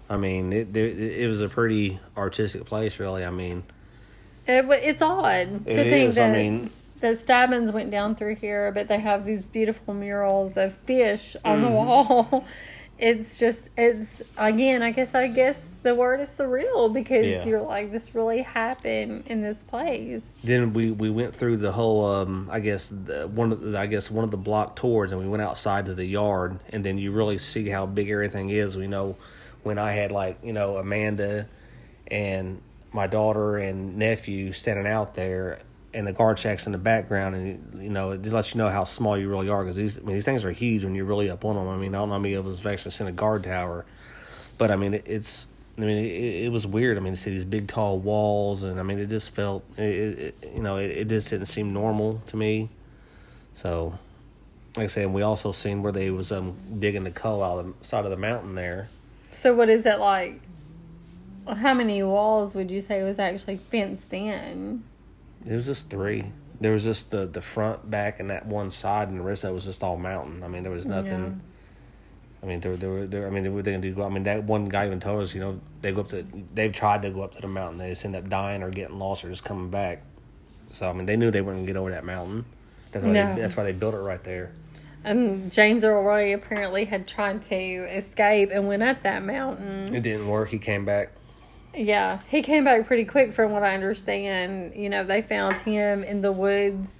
I 0.08 0.16
mean, 0.16 0.52
it 0.52 0.76
it, 0.76 0.98
it 1.22 1.26
was 1.28 1.40
a 1.40 1.48
pretty 1.48 1.98
artistic 2.16 2.64
place, 2.64 2.98
really. 2.98 3.24
I 3.24 3.30
mean, 3.30 3.64
It, 4.46 4.64
it's 4.68 5.02
odd 5.02 5.64
to 5.66 5.70
It 5.70 5.84
think 5.90 6.08
is, 6.10 6.18
I 6.18 6.28
that 6.28 6.32
mean- 6.32 6.70
the 7.00 7.16
Stabbins 7.16 7.70
went 7.70 7.90
down 7.90 8.14
through 8.14 8.36
here, 8.36 8.72
but 8.72 8.88
they 8.88 8.98
have 8.98 9.26
these 9.26 9.42
beautiful 9.42 9.92
murals 9.92 10.56
of 10.56 10.74
fish 10.86 11.36
on 11.44 11.60
the 11.60 11.68
Mhm. 11.68 11.72
wall. 11.72 12.44
It's 12.98 13.38
just, 13.38 13.70
it's 13.76 14.22
again, 14.38 14.82
I 14.82 14.92
guess, 14.92 15.14
I 15.14 15.28
guess 15.28 15.58
the 15.82 15.94
word 15.94 16.20
is 16.20 16.28
surreal 16.30 16.92
because 16.92 17.26
Yeah. 17.26 17.44
you're 17.44 17.60
like, 17.60 17.92
this 17.92 18.14
really 18.14 18.42
happened 18.42 19.24
in 19.26 19.42
this 19.42 19.58
place. 19.68 20.22
then 20.42 20.72
we 20.72 20.90
we 20.90 21.10
went 21.10 21.34
through 21.34 21.56
the 21.58 21.72
whole 21.72 22.04
um 22.06 22.48
i 22.50 22.60
guess 22.60 22.90
the, 23.06 23.26
one 23.28 23.50
of 23.52 23.60
the, 23.60 23.78
i 23.78 23.86
guess 23.86 24.10
one 24.10 24.24
of 24.24 24.30
the 24.30 24.36
block 24.36 24.76
tours 24.76 25.10
and 25.12 25.20
we 25.20 25.26
went 25.26 25.42
outside 25.42 25.86
to 25.86 25.94
the 25.94 26.04
yard 26.04 26.58
and 26.70 26.84
then 26.84 26.96
you 26.98 27.10
really 27.12 27.38
see 27.38 27.68
how 27.68 27.84
big 27.86 28.08
everything 28.10 28.50
is 28.50 28.76
we 28.76 28.86
know 28.86 29.16
when 29.62 29.78
i 29.78 29.92
had 29.92 30.12
like 30.12 30.38
you 30.42 30.52
know 30.52 30.76
amanda 30.76 31.46
and 32.08 32.60
my 32.92 33.06
daughter 33.06 33.56
and 33.56 33.96
nephew 33.96 34.52
standing 34.52 34.86
out 34.86 35.14
there 35.14 35.58
and 35.94 36.06
the 36.06 36.12
guard 36.12 36.38
shacks 36.38 36.66
in 36.66 36.72
the 36.72 36.78
background 36.78 37.34
and 37.34 37.82
you 37.82 37.88
know 37.88 38.10
it 38.10 38.22
just 38.22 38.34
lets 38.34 38.54
you 38.54 38.58
know 38.58 38.68
how 38.68 38.84
small 38.84 39.16
you 39.16 39.28
really 39.28 39.48
are 39.48 39.62
because 39.62 39.76
these 39.76 39.96
I 39.98 40.02
mean, 40.02 40.16
these 40.16 40.24
things 40.24 40.44
are 40.44 40.50
huge 40.52 40.84
when 40.84 40.94
you're 40.94 41.04
really 41.04 41.30
up 41.30 41.44
on 41.44 41.54
them 41.56 41.68
i 41.68 41.76
mean 41.76 41.94
i 41.94 41.98
don't 41.98 42.08
know 42.08 42.16
how 42.16 42.20
many 42.20 42.34
of 42.34 42.46
us 42.46 42.58
have 42.58 42.66
actually 42.66 42.90
seen 42.90 43.06
a 43.06 43.12
guard 43.12 43.44
tower 43.44 43.86
but 44.58 44.70
I 44.70 44.76
mean, 44.76 44.94
it, 44.94 45.04
it's. 45.06 45.48
I 45.76 45.80
mean, 45.80 45.98
it, 45.98 46.44
it 46.44 46.52
was 46.52 46.66
weird. 46.66 46.96
I 46.96 47.00
mean, 47.00 47.14
to 47.14 47.20
see 47.20 47.30
these 47.30 47.44
big, 47.44 47.66
tall 47.66 47.98
walls, 47.98 48.62
and 48.62 48.78
I 48.78 48.84
mean, 48.84 49.00
it 49.00 49.08
just 49.08 49.30
felt, 49.30 49.64
it, 49.76 50.36
you 50.54 50.62
know, 50.62 50.76
it, 50.76 50.90
it 50.90 51.08
just 51.08 51.30
didn't 51.30 51.46
seem 51.46 51.72
normal 51.72 52.22
to 52.26 52.36
me. 52.36 52.68
So, 53.54 53.98
like 54.76 54.84
I 54.84 54.86
said, 54.86 55.12
we 55.12 55.22
also 55.22 55.50
seen 55.50 55.82
where 55.82 55.92
they 55.92 56.10
was 56.10 56.30
um 56.30 56.54
digging 56.78 57.04
the 57.04 57.10
coal 57.10 57.42
out 57.42 57.58
of 57.58 57.78
the 57.78 57.84
side 57.84 58.04
of 58.04 58.10
the 58.10 58.16
mountain 58.16 58.54
there. 58.54 58.88
So, 59.32 59.54
what 59.54 59.68
is 59.68 59.84
it 59.84 59.98
like? 59.98 60.40
How 61.46 61.74
many 61.74 62.02
walls 62.02 62.54
would 62.54 62.70
you 62.70 62.80
say 62.80 63.02
was 63.02 63.18
actually 63.18 63.58
fenced 63.70 64.12
in? 64.14 64.84
It 65.46 65.52
was 65.52 65.66
just 65.66 65.90
three. 65.90 66.24
There 66.60 66.72
was 66.72 66.84
just 66.84 67.10
the 67.10 67.26
the 67.26 67.42
front, 67.42 67.90
back, 67.90 68.20
and 68.20 68.30
that 68.30 68.46
one 68.46 68.70
side, 68.70 69.08
and 69.08 69.18
the 69.18 69.22
rest 69.22 69.44
of 69.44 69.50
it 69.50 69.54
was 69.54 69.64
just 69.64 69.82
all 69.82 69.96
mountain. 69.96 70.42
I 70.42 70.48
mean, 70.48 70.62
there 70.62 70.72
was 70.72 70.86
nothing. 70.86 71.40
I 72.42 72.46
mean, 72.46 72.60
there, 72.60 72.76
there 72.76 72.90
were, 72.90 73.06
there. 73.06 73.26
I 73.26 73.30
mean, 73.30 73.42
they 73.42 73.48
were 73.48 73.62
they 73.62 73.72
gonna 73.72 73.90
do? 73.90 74.02
I 74.02 74.08
mean, 74.10 74.24
that 74.24 74.44
one 74.44 74.66
guy 74.66 74.84
even 74.86 75.00
told 75.00 75.22
us, 75.22 75.34
you 75.34 75.40
know, 75.40 75.58
they 75.80 75.92
go 75.92 76.02
up 76.02 76.08
to, 76.08 76.26
they've 76.54 76.72
tried 76.72 77.00
to 77.02 77.10
go 77.10 77.22
up 77.22 77.34
to 77.36 77.40
the 77.40 77.48
mountain, 77.48 77.78
they 77.78 77.88
just 77.88 78.04
end 78.04 78.14
up 78.14 78.28
dying 78.28 78.62
or 78.62 78.70
getting 78.70 78.98
lost 78.98 79.24
or 79.24 79.30
just 79.30 79.44
coming 79.44 79.70
back. 79.70 80.02
So 80.70 80.88
I 80.88 80.92
mean, 80.92 81.06
they 81.06 81.16
knew 81.16 81.30
they 81.30 81.40
weren't 81.40 81.58
gonna 81.58 81.66
get 81.66 81.76
over 81.76 81.90
that 81.90 82.04
mountain. 82.04 82.44
That's 82.92 83.04
why. 83.04 83.12
No. 83.12 83.34
They, 83.34 83.40
that's 83.40 83.56
why 83.56 83.62
they 83.64 83.72
built 83.72 83.94
it 83.94 83.98
right 83.98 84.22
there. 84.22 84.52
And 85.04 85.52
James 85.52 85.84
Earl 85.84 86.02
Ray 86.02 86.32
apparently 86.32 86.84
had 86.84 87.06
tried 87.06 87.42
to 87.44 87.54
escape 87.54 88.50
and 88.52 88.66
went 88.66 88.82
up 88.82 89.02
that 89.02 89.22
mountain. 89.22 89.94
It 89.94 90.02
didn't 90.02 90.28
work. 90.28 90.48
He 90.48 90.58
came 90.58 90.84
back. 90.84 91.10
Yeah, 91.75 92.21
he 92.28 92.43
came 92.43 92.64
back 92.64 92.87
pretty 92.87 93.04
quick 93.04 93.35
from 93.35 93.52
what 93.52 93.62
I 93.62 93.75
understand. 93.75 94.75
You 94.76 94.88
know, 94.88 95.04
they 95.04 95.23
found 95.23 95.54
him 95.54 96.04
in 96.04 96.23
the 96.23 96.33
woods, 96.33 96.90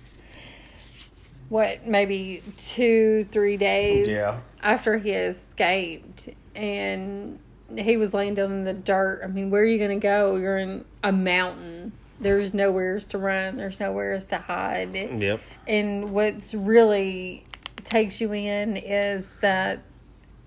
what, 1.49 1.87
maybe 1.87 2.43
two, 2.59 3.27
three 3.31 3.57
days 3.57 4.09
Yeah. 4.09 4.39
after 4.63 4.99
he 4.99 5.11
escaped. 5.13 6.29
And 6.55 7.39
he 7.77 7.97
was 7.97 8.15
laying 8.15 8.35
down 8.35 8.53
in 8.53 8.65
the 8.65 8.73
dirt. 8.73 9.23
I 9.23 9.27
mean, 9.27 9.51
where 9.51 9.63
are 9.63 9.67
you 9.67 9.79
going 9.79 9.99
to 9.99 10.03
go? 10.03 10.37
You're 10.37 10.59
in 10.59 10.85
a 11.03 11.13
mountain. 11.13 11.93
There's 12.21 12.55
nowheres 12.55 13.07
to 13.07 13.19
run, 13.19 13.57
there's 13.57 13.81
nowheres 13.81 14.25
to 14.27 14.39
hide. 14.39 14.95
Yep. 14.95 15.41
And 15.67 16.13
what's 16.13 16.55
really 16.55 17.45
takes 17.85 18.21
you 18.21 18.33
in 18.33 18.77
is 18.77 19.25
that 19.41 19.81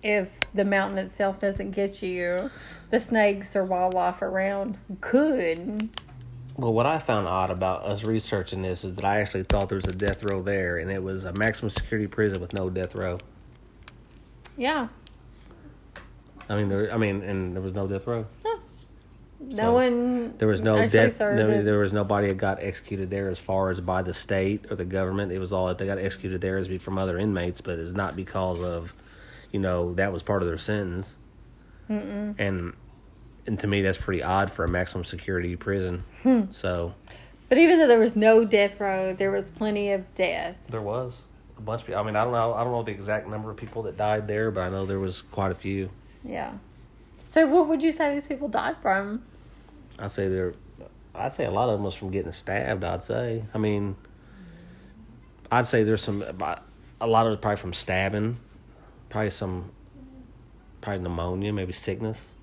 if 0.02 0.30
the 0.54 0.64
mountain 0.64 0.98
itself 0.98 1.40
doesn't 1.42 1.72
get 1.72 2.02
you, 2.02 2.50
the 2.89 3.00
snakes 3.00 3.56
or 3.56 3.63
wildlife 3.63 4.22
around 4.22 4.77
could. 5.01 5.89
Well, 6.56 6.74
what 6.74 6.86
I 6.86 6.98
found 6.98 7.27
odd 7.27 7.51
about 7.51 7.84
us 7.84 8.03
researching 8.03 8.63
this 8.63 8.84
is 8.84 8.96
that 8.96 9.06
I 9.06 9.22
actually 9.22 9.44
thought 9.44 9.70
there 9.70 9.75
was 9.75 9.88
a 9.88 9.94
death 9.94 10.24
row 10.24 10.41
there, 10.41 10.77
and 10.79 10.89
it 10.89 11.03
was 11.03 11.25
a 11.25 11.34
maximum 11.34 11.70
security 11.70 12.08
prison 12.08 12.41
with 12.41 12.53
no 12.53 12.70
death 12.70 12.96
row. 12.96 13.20
Yeah. 14.58 14.88
I 16.50 16.56
mean, 16.56 16.70
there. 16.70 16.91
I 16.91 16.98
mean, 16.98 17.22
and 17.22 17.53
there 17.56 17.62
was 17.62 17.75
no 17.75 17.88
death 17.88 18.08
row. 18.08 18.25
No 19.39 19.56
So, 19.56 19.74
one. 19.74 20.36
There 20.38 20.48
was 20.48 20.62
no 20.62 20.88
death. 20.89 21.20
there 21.20 21.77
was 21.77 21.94
nobody 21.94 22.29
that 22.29 22.38
got 22.38 22.60
executed 22.60 23.12
there 23.12 23.29
as 23.29 23.38
far 23.38 23.70
as 23.70 23.79
by 23.79 24.01
the 24.01 24.13
state 24.13 24.65
or 24.72 24.75
the 24.75 24.86
government. 24.86 25.32
It 25.32 25.38
was 25.39 25.53
all 25.53 25.67
that 25.67 25.77
they 25.77 25.86
got 25.86 26.00
executed 26.00 26.41
there 26.41 26.58
is 26.58 26.82
from 26.82 26.98
other 26.98 27.20
inmates, 27.20 27.62
but 27.62 27.77
it's 27.77 27.94
not 27.94 28.15
because 28.15 28.60
of, 28.62 28.96
you 29.51 29.60
know, 29.60 29.94
that 29.94 30.12
was 30.12 30.24
part 30.24 30.41
of 30.41 30.48
their 30.48 30.58
sentence. 30.58 31.17
Mm-mm. 31.89 32.36
And 32.38 32.74
and 33.46 33.60
to 33.60 33.67
me, 33.67 33.82
that's 33.82 33.98
pretty 33.98 34.22
odd 34.24 34.51
for 34.51 34.65
a 34.65 34.70
maximum 34.70 35.03
security 35.06 35.56
prison. 35.56 36.03
Hmm. 36.24 36.44
So 36.51 36.94
But 37.50 37.58
even 37.58 37.79
though 37.79 37.88
there 37.88 38.00
was 38.00 38.15
no 38.15 38.44
death 38.46 38.79
row, 38.79 39.13
there 39.13 39.32
was 39.32 39.46
plenty 39.51 39.91
of 39.91 40.13
death. 40.15 40.56
there 40.70 40.82
was 40.82 41.22
a 41.58 41.62
bunch 41.62 41.82
of 41.82 41.88
people. 41.88 42.01
I 42.01 42.03
mean, 42.06 42.15
I 42.15 42.24
don't 42.24 42.34
know. 42.34 42.53
I 42.53 42.63
don't 42.63 42.74
know 42.74 42.84
the 42.84 42.91
exact 42.91 43.27
number 43.27 43.50
of 43.50 43.58
people 43.58 43.84
that 43.84 43.96
died 43.98 44.27
there, 44.27 44.51
but 44.51 44.62
I 44.62 44.70
know 44.70 44.86
there 44.86 45.00
was 45.00 45.22
quite 45.22 45.51
a 45.51 45.56
few. 45.56 45.89
Yeah. 46.24 46.51
So 47.34 47.48
what 47.48 47.67
would 47.70 47.82
you 47.82 47.91
say 47.91 48.13
these 48.15 48.27
people 48.27 48.48
died 48.48 48.75
from? 48.82 49.24
I 50.00 50.08
say 50.08 50.27
there. 50.27 50.53
I'd 51.15 51.32
say 51.32 51.46
a 51.46 51.51
lot 51.51 51.70
of 51.70 51.75
them 51.77 51.84
was 51.84 51.96
from 51.96 52.12
getting 52.12 52.32
stabbed. 52.32 52.84
I'd 52.84 53.01
say. 53.01 53.44
I 53.53 53.58
mean, 53.58 53.96
I'd 55.51 55.65
say 55.65 55.84
there's 55.84 56.01
some. 56.01 56.22
A 57.00 57.08
lot 57.08 57.27
of 57.27 57.34
it 57.34 57.41
probably 57.41 57.58
from 57.58 57.74
stabbing. 57.74 58.38
Probably 59.10 59.29
some. 59.29 59.72
Probably 60.82 61.02
pneumonia, 61.04 61.52
maybe 61.54 61.74
sickness. 61.74 62.34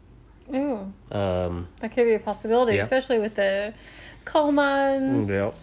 Ooh, 0.55 0.93
Um. 1.11 1.69
that 1.81 1.95
could 1.95 2.05
be 2.05 2.14
a 2.14 2.19
possibility, 2.19 2.76
Yeah. 2.76 2.83
especially 2.83 3.19
with 3.19 3.35
the 3.37 3.73
coal 4.25 4.53
mines. 4.53 5.29
Yep. 5.29 5.55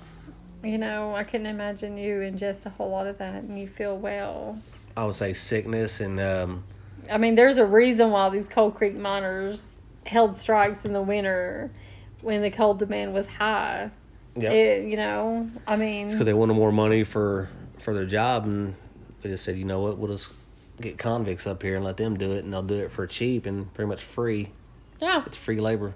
You 0.64 0.78
know, 0.78 1.14
I 1.16 1.24
couldn't 1.24 1.48
imagine 1.48 1.98
you 1.98 2.18
ingest 2.20 2.66
a 2.66 2.70
whole 2.70 2.90
lot 2.90 3.08
of 3.08 3.18
that 3.20 3.44
and 3.44 3.60
you 3.60 3.68
feel 3.68 3.98
well. 3.98 4.58
I 4.98 5.06
would 5.06 5.16
say 5.16 5.34
sickness 5.34 6.00
and 6.00 6.20
um. 6.20 6.64
I 7.12 7.18
mean, 7.18 7.36
there's 7.36 7.58
a 7.58 7.66
reason 7.66 8.12
why 8.12 8.30
these 8.30 8.48
Coal 8.48 8.72
Creek 8.72 8.96
miners 8.96 9.60
held 10.06 10.40
strikes 10.40 10.84
in 10.86 10.94
the 10.94 11.02
winter 11.02 11.72
when 12.22 12.42
the 12.42 12.52
coal 12.52 12.74
demand 12.76 13.14
was 13.14 13.28
high. 13.28 13.90
Yeah. 14.36 14.52
You 14.78 14.98
know, 14.98 15.50
I 15.68 15.76
mean, 15.78 16.10
because 16.10 16.26
they 16.26 16.34
wanted 16.34 16.54
more 16.54 16.72
money 16.72 17.04
for 17.04 17.50
for 17.80 17.94
their 17.94 18.06
job, 18.06 18.46
and 18.46 18.76
they 19.22 19.30
just 19.30 19.44
said, 19.44 19.58
you 19.58 19.66
know 19.66 19.82
what, 19.82 19.98
we'll 19.98 20.16
just 20.16 20.30
get 20.82 20.98
convicts 20.98 21.48
up 21.48 21.62
here 21.64 21.76
and 21.76 21.86
let 21.86 21.98
them 21.98 22.18
do 22.18 22.32
it, 22.34 22.44
and 22.44 22.52
they'll 22.54 22.62
do 22.64 22.76
it 22.76 22.92
for 22.92 23.08
cheap 23.08 23.46
and 23.46 23.74
pretty 23.74 23.88
much 23.90 24.04
free. 24.04 24.50
yeah, 25.02 25.24
It's 25.26 25.38
free 25.38 25.60
labor. 25.60 25.94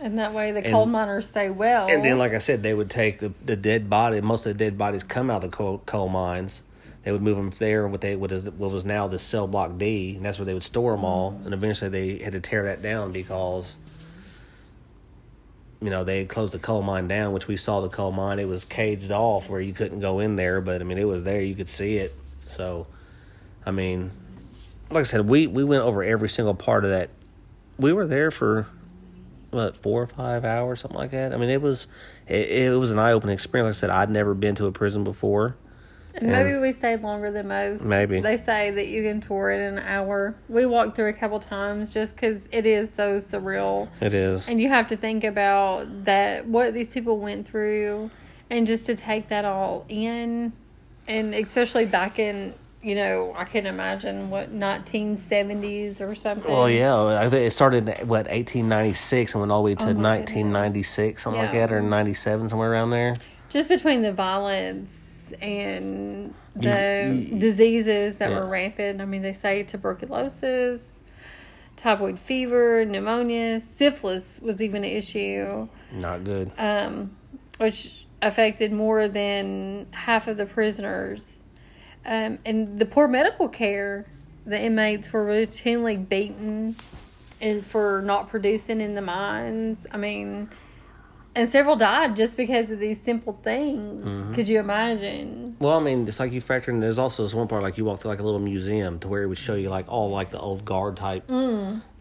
and 0.00 0.18
that 0.18 0.32
way 0.34 0.50
the 0.52 0.58
And- 0.64 0.72
coal 0.72 0.86
miners 0.86 1.28
stay 1.28 1.48
well. 1.50 1.86
And 1.88 2.04
then, 2.04 2.18
like 2.18 2.32
I 2.34 2.38
said, 2.38 2.62
they 2.62 2.74
would 2.74 2.90
take 2.90 3.20
the, 3.20 3.32
the 3.44 3.56
dead 3.56 3.88
body. 3.88 4.20
Most 4.20 4.44
of 4.46 4.56
the 4.56 4.64
dead 4.64 4.76
bodies 4.76 5.02
come 5.04 5.30
out 5.30 5.44
of 5.44 5.50
the 5.50 5.56
coal, 5.56 5.82
coal 5.86 6.08
mines. 6.08 6.62
They 7.04 7.10
would 7.12 7.22
move 7.22 7.36
them 7.36 7.50
there. 7.58 7.86
What 7.88 8.00
they 8.00 8.14
what 8.14 8.30
is 8.30 8.48
what 8.48 8.70
was 8.70 8.84
now 8.84 9.08
the 9.08 9.18
cell 9.18 9.46
block 9.48 9.76
D, 9.78 10.14
and 10.16 10.24
that's 10.24 10.38
where 10.38 10.46
they 10.46 10.54
would 10.54 10.62
store 10.62 10.92
them 10.92 11.04
all. 11.04 11.40
And 11.44 11.52
eventually, 11.52 11.90
they 11.90 12.22
had 12.22 12.32
to 12.34 12.40
tear 12.40 12.62
that 12.64 12.80
down 12.80 13.10
because, 13.10 13.74
you 15.80 15.90
know, 15.90 16.04
they 16.04 16.18
had 16.18 16.28
closed 16.28 16.52
the 16.54 16.60
coal 16.60 16.82
mine 16.82 17.08
down. 17.08 17.32
Which 17.32 17.48
we 17.48 17.56
saw 17.56 17.80
the 17.80 17.88
coal 17.88 18.12
mine; 18.12 18.38
it 18.38 18.46
was 18.46 18.64
caged 18.64 19.10
off 19.10 19.48
where 19.48 19.60
you 19.60 19.72
couldn't 19.72 19.98
go 20.00 20.20
in 20.20 20.36
there. 20.36 20.60
But 20.60 20.80
I 20.80 20.84
mean, 20.84 20.98
it 20.98 21.06
was 21.08 21.24
there; 21.24 21.40
you 21.40 21.56
could 21.56 21.68
see 21.68 21.96
it. 21.96 22.14
So, 22.46 22.86
I 23.66 23.72
mean, 23.72 24.12
like 24.94 25.02
I 25.02 25.04
said, 25.04 25.26
we 25.26 25.46
we 25.46 25.64
went 25.64 25.82
over 25.82 26.02
every 26.02 26.28
single 26.28 26.54
part 26.54 26.84
of 26.84 26.90
that. 26.90 27.10
We 27.78 27.92
were 27.92 28.06
there 28.06 28.30
for 28.30 28.66
what 29.50 29.76
four 29.76 30.02
or 30.02 30.06
five 30.06 30.44
hours, 30.44 30.80
something 30.80 30.98
like 30.98 31.10
that. 31.12 31.32
I 31.32 31.36
mean, 31.36 31.50
it 31.50 31.60
was 31.60 31.86
it, 32.26 32.50
it 32.50 32.78
was 32.78 32.90
an 32.90 32.98
eye 32.98 33.12
opening 33.12 33.34
experience. 33.34 33.82
Like 33.82 33.90
I 33.90 33.94
said, 33.94 34.02
I'd 34.02 34.10
never 34.10 34.34
been 34.34 34.54
to 34.56 34.66
a 34.66 34.72
prison 34.72 35.04
before. 35.04 35.56
And 36.14 36.30
maybe 36.30 36.58
we 36.58 36.72
stayed 36.72 37.00
longer 37.00 37.30
than 37.30 37.48
most. 37.48 37.82
Maybe. 37.82 38.20
They 38.20 38.36
say 38.36 38.70
that 38.70 38.88
you 38.88 39.02
can 39.02 39.22
tour 39.22 39.50
it 39.50 39.66
in 39.66 39.78
an 39.78 39.84
hour. 39.84 40.34
We 40.48 40.66
walked 40.66 40.94
through 40.94 41.08
a 41.08 41.12
couple 41.14 41.40
times 41.40 41.92
just 41.92 42.14
because 42.14 42.42
it 42.50 42.66
is 42.66 42.90
so 42.96 43.22
surreal. 43.22 43.88
It 44.00 44.12
is. 44.12 44.46
And 44.46 44.60
you 44.60 44.68
have 44.68 44.88
to 44.88 44.96
think 44.96 45.24
about 45.24 46.04
that, 46.04 46.46
what 46.46 46.74
these 46.74 46.88
people 46.88 47.18
went 47.18 47.48
through, 47.48 48.10
and 48.50 48.66
just 48.66 48.84
to 48.86 48.94
take 48.94 49.28
that 49.28 49.46
all 49.46 49.86
in. 49.88 50.52
And 51.08 51.34
especially 51.34 51.86
back 51.86 52.18
in 52.18 52.54
you 52.82 52.94
know, 52.96 53.32
I 53.36 53.44
can 53.44 53.66
imagine 53.66 54.28
what 54.30 54.52
1970s 54.52 56.00
or 56.00 56.14
something. 56.14 56.50
Well, 56.52 56.68
yeah, 56.68 56.94
I 57.04 57.30
think 57.30 57.46
it 57.46 57.52
started 57.52 57.86
what 58.08 58.26
1896 58.26 59.34
and 59.34 59.40
went 59.40 59.52
all 59.52 59.58
the 59.60 59.66
way 59.66 59.74
to 59.76 59.82
Oh, 59.84 59.94
my 59.94 60.16
1996, 60.18 61.22
something 61.22 61.40
like 61.40 61.52
that, 61.52 61.72
or 61.72 61.80
97, 61.80 62.48
somewhere 62.48 62.72
around 62.72 62.90
there. 62.90 63.14
Just 63.50 63.68
between 63.68 64.02
the 64.02 64.12
violence 64.12 64.90
and 65.40 66.34
the 66.56 67.04
You- 67.06 67.12
you- 67.34 67.38
diseases 67.38 68.18
that 68.18 68.30
Yeah. 68.30 68.40
were 68.40 68.46
rampant. 68.48 69.00
I 69.00 69.04
mean, 69.04 69.22
they 69.22 69.32
say 69.32 69.62
tuberculosis, 69.62 70.80
typhoid 71.76 72.18
fever, 72.18 72.84
pneumonia, 72.84 73.60
syphilis 73.76 74.24
was 74.40 74.60
even 74.60 74.84
an 74.84 74.90
issue. 74.90 75.68
Not 75.92 76.24
good. 76.24 76.50
um, 76.58 77.16
which 77.58 78.06
affected 78.22 78.72
more 78.72 79.08
than 79.08 79.86
half 79.92 80.26
of 80.26 80.36
the 80.36 80.46
prisoners. 80.46 81.22
Um, 82.04 82.38
and 82.44 82.78
the 82.78 82.86
poor 82.86 83.08
medical 83.08 83.48
care, 83.48 84.06
the 84.44 84.60
inmates 84.60 85.12
were 85.12 85.24
routinely 85.24 86.08
beaten 86.08 86.74
and 87.40 87.64
for 87.66 88.02
not 88.02 88.28
producing 88.28 88.80
in 88.80 88.94
the 88.94 89.02
mines. 89.02 89.86
I 89.90 89.96
mean, 89.96 90.48
and 91.34 91.50
several 91.50 91.76
died 91.76 92.16
just 92.16 92.36
because 92.36 92.70
of 92.70 92.78
these 92.78 93.00
simple 93.00 93.38
things. 93.42 94.04
Mm-hmm. 94.04 94.34
Could 94.34 94.48
you 94.48 94.60
imagine? 94.60 95.56
Well, 95.60 95.78
I 95.78 95.80
mean, 95.80 96.06
it's 96.06 96.20
like 96.20 96.32
you 96.32 96.40
factor 96.40 96.70
in. 96.70 96.80
There's 96.80 96.98
also 96.98 97.22
this 97.22 97.34
one 97.34 97.48
part 97.48 97.62
like 97.62 97.78
you 97.78 97.84
walk 97.84 98.00
to 98.00 98.08
like 98.08 98.20
a 98.20 98.22
little 98.22 98.40
museum 98.40 98.98
to 99.00 99.08
where 99.08 99.22
it 99.22 99.26
would 99.26 99.38
show 99.38 99.54
you 99.54 99.70
like 99.70 99.88
all 99.88 100.10
like 100.10 100.30
the 100.30 100.38
old 100.38 100.64
guard 100.64 100.96
type 100.96 101.30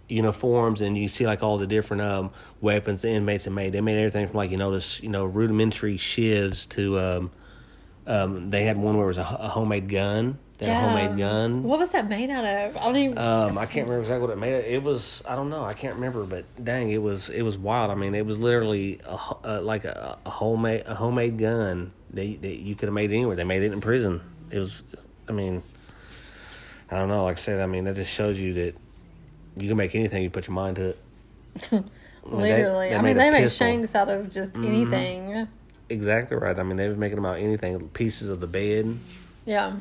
uniforms, 0.09 0.81
and 0.81 0.97
you 0.97 1.07
see 1.07 1.25
like 1.25 1.41
all 1.41 1.57
the 1.57 1.67
different 1.67 2.01
um, 2.01 2.31
weapons 2.59 3.03
the 3.03 3.09
inmates 3.09 3.45
had 3.45 3.53
made. 3.53 3.71
They 3.71 3.81
made 3.81 3.97
everything 3.97 4.27
from 4.27 4.35
like 4.35 4.51
you 4.51 4.57
know 4.57 4.71
this 4.71 5.01
you 5.01 5.09
know 5.09 5.25
rudimentary 5.25 5.97
shivs 5.97 6.67
to 6.69 6.99
um, 6.99 7.31
um, 8.11 8.49
they 8.49 8.63
had 8.63 8.77
one 8.77 8.95
where 8.97 9.05
it 9.05 9.07
was 9.07 9.17
a 9.17 9.23
homemade 9.23 9.87
gun. 9.89 10.37
They 10.57 10.67
had 10.67 10.83
a 10.83 10.89
homemade 10.89 11.17
gun. 11.17 11.63
What 11.63 11.79
was 11.79 11.89
that 11.89 12.07
made 12.07 12.29
out 12.29 12.43
of? 12.45 12.77
I 12.77 12.83
don't 12.85 12.97
even. 12.97 13.17
Um, 13.17 13.57
I 13.57 13.65
can't 13.65 13.87
remember 13.87 14.01
exactly 14.01 14.27
what 14.27 14.29
it 14.33 14.37
made. 14.37 14.53
It 14.65 14.83
was 14.83 15.23
I 15.27 15.35
don't 15.35 15.49
know. 15.49 15.63
I 15.63 15.73
can't 15.73 15.95
remember, 15.95 16.23
but 16.25 16.45
dang, 16.63 16.91
it 16.91 17.01
was 17.01 17.29
it 17.29 17.41
was 17.41 17.57
wild. 17.57 17.89
I 17.89 17.95
mean, 17.95 18.13
it 18.13 18.25
was 18.25 18.37
literally 18.37 18.99
a, 19.05 19.17
uh, 19.43 19.61
like 19.63 19.85
a, 19.85 20.17
a 20.25 20.29
homemade 20.29 20.83
a 20.85 20.93
homemade 20.93 21.39
gun 21.39 21.91
that, 22.13 22.41
that 22.41 22.55
you 22.57 22.75
could 22.75 22.87
have 22.87 22.93
made 22.93 23.11
anywhere. 23.11 23.35
They 23.35 23.43
made 23.43 23.63
it 23.63 23.71
in 23.71 23.81
prison. 23.81 24.21
It 24.51 24.59
was, 24.59 24.83
I 25.29 25.31
mean, 25.31 25.63
I 26.91 26.97
don't 26.97 27.07
know. 27.07 27.23
Like 27.23 27.37
I 27.37 27.41
said, 27.41 27.59
I 27.61 27.65
mean 27.65 27.85
that 27.85 27.95
just 27.95 28.11
shows 28.13 28.37
you 28.37 28.53
that 28.53 28.75
you 29.57 29.67
can 29.67 29.77
make 29.77 29.95
anything 29.95 30.21
you 30.21 30.29
put 30.29 30.47
your 30.47 30.53
mind 30.55 30.75
to 30.75 30.89
it. 30.89 30.99
I 31.71 31.75
mean, 31.75 31.83
they- 32.39 32.53
Literally. 32.53 32.89
they 32.89 32.95
I 32.95 33.01
mean, 33.01 33.17
they 33.17 33.31
make. 33.31 33.45
Mm-hmm. 33.45 33.49
shanks 33.49 33.95
out 33.95 34.09
of 34.09 34.29
just 34.29 34.57
anything. 34.57 35.47
Exactly 35.91 36.37
right. 36.37 36.57
I 36.57 36.63
mean, 36.63 36.77
they 36.77 36.87
were 36.87 36.95
making 36.95 37.17
about 37.17 37.37
anything. 37.39 37.89
Pieces 37.89 38.29
of 38.29 38.39
the 38.39 38.47
bed, 38.47 38.97
Yeah. 39.45 39.73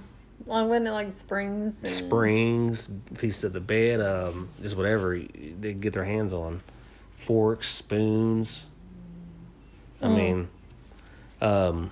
Like, 0.46 0.66
wasn't 0.68 0.88
it 0.88 0.92
like 0.92 1.12
springs? 1.12 1.74
And, 1.82 1.88
springs, 1.92 2.88
pieces 3.18 3.44
of 3.44 3.52
the 3.52 3.60
bed, 3.60 4.00
um, 4.00 4.48
just 4.62 4.74
whatever 4.76 5.18
they 5.60 5.74
get 5.74 5.92
their 5.92 6.04
hands 6.04 6.32
on. 6.32 6.62
Forks, 7.18 7.68
spoons. 7.68 8.64
I 10.02 10.06
Mm. 10.08 10.14
mean, 10.16 10.48
um, 11.42 11.90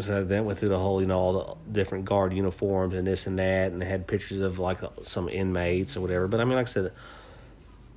so 0.00 0.24
that 0.24 0.44
went 0.44 0.58
through 0.58 0.68
the 0.70 0.78
whole, 0.78 1.00
you 1.00 1.06
know, 1.06 1.18
all 1.18 1.32
the 1.32 1.72
different 1.72 2.04
guard 2.04 2.32
uniforms 2.32 2.94
and 2.94 3.06
this 3.06 3.26
and 3.28 3.38
that, 3.38 3.70
and 3.72 3.80
they 3.80 3.86
had 3.86 4.06
pictures 4.08 4.40
of 4.40 4.58
like 4.58 4.80
some 5.04 5.28
inmates 5.28 5.96
or 5.96 6.00
whatever. 6.00 6.26
But 6.28 6.40
I 6.40 6.44
mean, 6.44 6.56
like 6.56 6.66
I 6.66 6.70
said, 6.70 6.92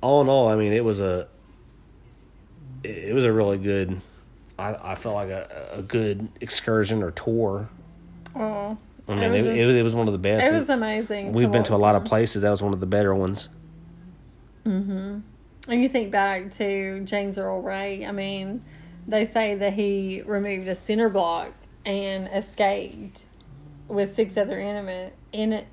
all 0.00 0.22
in 0.22 0.28
all, 0.28 0.48
I 0.48 0.54
mean, 0.56 0.72
it 0.72 0.84
was 0.84 1.00
a, 1.00 1.28
it 2.84 3.14
was 3.14 3.24
a 3.24 3.32
really 3.32 3.58
good. 3.58 4.00
I, 4.62 4.92
I 4.92 4.94
felt 4.94 5.14
like 5.14 5.28
a, 5.28 5.70
a 5.74 5.82
good 5.82 6.28
excursion 6.40 7.02
or 7.02 7.10
tour. 7.10 7.68
Oh. 8.36 8.76
I 9.08 9.14
mean, 9.14 9.22
It 9.24 9.26
it, 9.26 9.32
was 9.32 9.46
it, 9.46 9.48
just- 9.56 9.66
was, 9.66 9.76
it 9.76 9.82
was 9.82 9.94
one 9.94 10.06
of 10.08 10.12
the 10.12 10.18
best. 10.18 10.46
It 10.46 10.52
was 10.52 10.68
amazing. 10.68 11.32
We've 11.32 11.50
been 11.50 11.64
to 11.64 11.74
a 11.74 11.76
lot 11.76 11.96
of 11.96 12.04
places. 12.04 12.42
That 12.42 12.50
was 12.50 12.62
one 12.62 12.72
of 12.72 12.80
the 12.80 12.86
better 12.86 13.14
ones. 13.14 13.48
And 14.64 15.22
you 15.68 15.88
think 15.88 16.10
back 16.12 16.50
to 16.58 17.00
James 17.04 17.38
Earl 17.38 17.62
Ray. 17.62 18.06
I 18.06 18.12
mean, 18.12 18.62
they 19.06 19.24
say 19.26 19.54
that 19.56 19.72
he 19.72 20.22
removed 20.24 20.68
a 20.68 20.74
cinder 20.74 21.08
block 21.08 21.52
and 21.84 22.28
escaped 22.32 23.22
with 23.88 24.14
six 24.14 24.36
other 24.36 24.58
intimate 24.58 25.14
in 25.32 25.64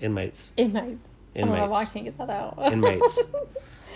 Inmates. 0.00 0.50
inmates. 0.56 1.08
I 1.34 1.40
don't 1.40 1.48
know 1.50 1.54
Inmates. 1.64 1.74
I 1.76 1.84
can't 1.86 2.04
get 2.04 2.18
that 2.18 2.30
out. 2.30 2.58
Inmates. 2.72 3.18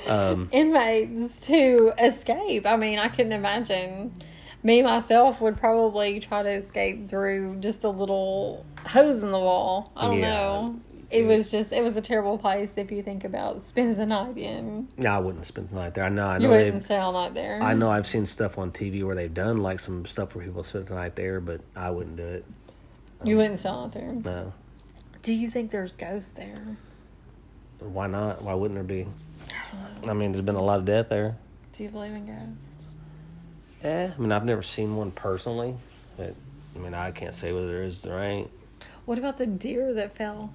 Um, 0.07 0.49
inmates 0.51 1.45
to 1.49 1.93
escape. 1.99 2.67
I 2.67 2.77
mean, 2.77 2.99
I 2.99 3.09
couldn't 3.09 3.33
imagine. 3.35 4.15
Me 4.63 4.83
myself 4.83 5.41
would 5.41 5.57
probably 5.57 6.21
try 6.21 6.43
to 6.43 6.51
escape 6.51 7.09
through 7.09 7.57
just 7.61 7.83
a 7.85 7.89
little 7.89 8.65
hose 8.87 9.23
in 9.23 9.31
the 9.31 9.39
wall. 9.39 9.91
I 9.97 10.07
don't 10.07 10.19
Yeah. 10.19 10.31
know. 10.35 10.81
It 11.11 11.25
was 11.27 11.51
just 11.51 11.73
it 11.73 11.83
was 11.83 11.97
a 11.97 12.01
terrible 12.01 12.39
place 12.39 12.71
if 12.77 12.93
you 12.93 13.03
think 13.03 13.25
about 13.25 13.67
spending 13.67 13.97
the 13.97 14.07
night 14.07 14.37
in. 14.39 14.87
no, 14.97 15.11
I 15.11 15.19
wouldn't 15.19 15.45
spend 15.47 15.71
the 15.71 15.75
night 15.75 15.95
there. 15.95 16.05
I 16.05 16.09
know. 16.09 16.27
I 16.27 16.37
You 16.37 16.43
know. 16.45 16.51
wouldn't 16.51 16.73
they've- 16.75 16.85
stay 16.85 16.99
all 16.99 17.13
night 17.13 17.35
there. 17.35 17.61
I 17.63 17.75
know. 17.75 17.91
I've 17.91 18.07
seen 18.07 18.27
stuff 18.27 18.59
on 18.59 18.71
TV 18.71 19.03
where 19.03 19.17
they've 19.17 19.33
done 19.33 19.59
like 19.63 19.81
some 19.81 20.05
stuff 20.07 20.35
where 20.37 20.45
people 20.45 20.63
spend 20.63 20.87
the 20.87 20.95
night 20.95 21.17
there, 21.17 21.41
but 21.41 21.63
I 21.75 21.91
wouldn't 21.91 22.17
do 22.17 22.23
it. 22.25 22.45
You 23.25 23.39
wouldn't 23.39 23.59
stay 23.61 23.71
all 23.71 23.83
night 23.89 23.95
there. 23.95 24.13
No. 24.13 24.53
Do 25.23 25.33
you 25.33 25.49
think 25.51 25.71
there's 25.73 25.95
ghosts 25.97 26.31
there? 26.37 26.77
Why 27.81 28.07
not? 28.07 28.43
Why 28.43 28.55
wouldn't 28.55 28.77
there 28.77 28.85
be? 28.85 29.09
I 30.07 30.13
mean, 30.13 30.31
there's 30.33 30.45
been 30.45 30.55
a 30.55 30.63
lot 30.63 30.79
of 30.79 30.85
death 30.85 31.09
there. 31.09 31.37
Do 31.73 31.83
you 31.83 31.89
believe 31.91 32.13
in 32.13 32.27
ghosts? 32.27 32.70
Eh, 33.83 34.11
I 34.15 34.21
mean, 34.21 34.33
I've 34.33 34.45
never 34.45 34.63
seen 34.63 34.97
one 34.97 35.11
personally, 35.11 35.75
but 36.17 36.35
I 36.77 36.79
mean, 36.79 36.95
I 36.95 37.11
can't 37.11 37.35
say 37.35 37.53
whether 37.53 37.67
there 37.67 37.83
is 37.83 38.05
or 38.05 38.09
there 38.11 38.21
ain't. 38.23 38.51
What 39.07 39.19
about 39.19 39.39
the 39.39 39.47
deer 39.47 39.95
that 39.95 40.17
fell? 40.17 40.53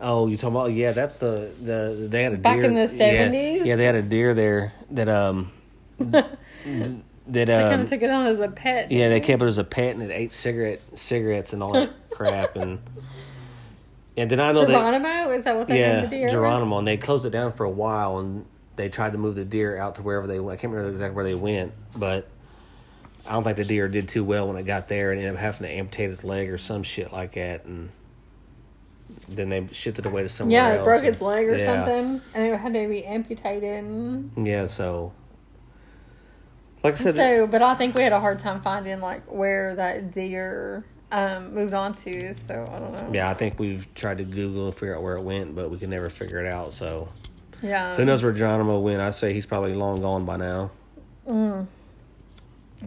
Oh, 0.00 0.26
you 0.28 0.36
talking 0.36 0.54
about? 0.56 0.72
Yeah, 0.72 0.92
that's 0.92 1.18
the 1.18 1.50
the 1.62 2.06
they 2.08 2.22
had 2.22 2.32
a 2.32 2.36
deer. 2.36 2.42
Back 2.42 2.56
deer 2.56 2.64
in 2.64 2.74
the 2.74 2.86
70s? 2.88 3.64
Yeah, 3.64 3.76
they 3.76 3.84
had 3.84 3.94
a 3.94 4.02
deer 4.02 4.34
there 4.34 4.72
that 4.90 5.08
um 5.08 5.50
that 5.98 7.50
I 7.50 7.62
kind 7.62 7.74
um 7.74 7.80
of 7.82 7.88
took 7.88 8.02
it 8.02 8.10
on 8.10 8.26
as 8.26 8.40
a 8.40 8.48
pet. 8.48 8.90
yeah 8.90 9.08
they 9.08 9.20
kept 9.20 9.42
it 9.42 9.46
as 9.46 9.58
a 9.58 9.64
pet 9.64 9.94
and 9.94 10.02
it 10.02 10.10
ate 10.12 10.32
cigarette 10.32 10.80
cigarettes 10.98 11.52
and 11.52 11.62
all 11.62 11.72
that 11.72 11.90
crap 12.10 12.56
and 12.56 12.78
and 14.16 14.30
then 14.30 14.40
I 14.40 14.52
know 14.52 14.64
that 14.64 14.72
Geronimo? 14.72 15.30
Is 15.30 15.44
that 15.44 15.56
what 15.56 15.68
they 15.68 15.78
yeah 15.78 16.00
named 16.00 16.12
the 16.12 16.16
deer? 16.16 16.28
Geronimo 16.28 16.78
and 16.78 16.86
they 16.86 16.96
closed 16.96 17.26
it 17.26 17.30
down 17.30 17.52
for 17.52 17.64
a 17.64 17.70
while 17.70 18.18
and 18.18 18.44
they 18.78 18.88
tried 18.88 19.12
to 19.12 19.18
move 19.18 19.34
the 19.34 19.44
deer 19.44 19.76
out 19.76 19.96
to 19.96 20.02
wherever 20.02 20.26
they 20.26 20.40
went. 20.40 20.58
I 20.58 20.60
can't 20.62 20.72
remember 20.72 20.90
exactly 20.90 21.14
where 21.14 21.24
they 21.24 21.34
went, 21.34 21.72
but 21.94 22.28
I 23.26 23.32
don't 23.32 23.44
think 23.44 23.58
the 23.58 23.64
deer 23.64 23.88
did 23.88 24.08
too 24.08 24.24
well 24.24 24.48
when 24.48 24.56
it 24.56 24.62
got 24.62 24.88
there 24.88 25.10
and 25.12 25.20
ended 25.20 25.34
up 25.34 25.40
having 25.40 25.66
to 25.66 25.72
amputate 25.72 26.08
its 26.10 26.24
leg 26.24 26.48
or 26.48 26.56
some 26.56 26.82
shit 26.82 27.12
like 27.12 27.34
that 27.34 27.66
and. 27.66 27.90
Then 29.26 29.48
they 29.48 29.66
shipped 29.72 29.98
it 29.98 30.06
away 30.06 30.22
to 30.22 30.28
somewhere 30.28 30.52
Yeah, 30.58 30.68
else. 30.68 30.80
it 30.80 30.84
broke 30.84 31.04
and- 31.04 31.14
its 31.14 31.20
leg 31.22 31.48
or 31.48 31.56
yeah. 31.56 31.66
something, 31.84 32.20
and 32.34 32.46
it 32.46 32.56
had 32.58 32.72
to 32.74 32.88
be 32.88 33.04
amputated. 33.04 34.30
Yeah, 34.36 34.66
so 34.66 35.12
like 36.84 36.94
I 36.94 36.96
said, 36.96 37.16
So, 37.16 37.46
but 37.46 37.60
I 37.62 37.74
think 37.74 37.94
we 37.94 38.02
had 38.02 38.12
a 38.12 38.20
hard 38.20 38.38
time 38.38 38.60
finding 38.60 39.00
like 39.00 39.22
where 39.26 39.74
that 39.76 40.12
deer 40.12 40.84
um, 41.10 41.52
moved 41.54 41.72
on 41.74 41.94
to. 42.04 42.34
So 42.46 42.70
I 42.72 42.78
don't 42.78 42.92
know. 42.92 43.10
yeah, 43.12 43.30
I 43.30 43.34
think 43.34 43.58
we've 43.58 43.86
tried 43.94 44.18
to 44.18 44.24
Google 44.24 44.66
and 44.66 44.74
figure 44.74 44.94
out 44.94 45.02
where 45.02 45.16
it 45.16 45.22
went, 45.22 45.54
but 45.54 45.70
we 45.70 45.78
could 45.78 45.88
never 45.90 46.10
figure 46.10 46.44
it 46.44 46.52
out. 46.52 46.74
So 46.74 47.08
Yeah. 47.62 47.96
who 47.96 48.04
knows 48.04 48.22
where 48.22 48.32
Geronimo 48.32 48.78
went? 48.78 49.00
I 49.00 49.10
say 49.10 49.32
he's 49.32 49.46
probably 49.46 49.74
long 49.74 50.00
gone 50.00 50.24
by 50.24 50.36
now. 50.36 50.70
Mm. 51.28 51.66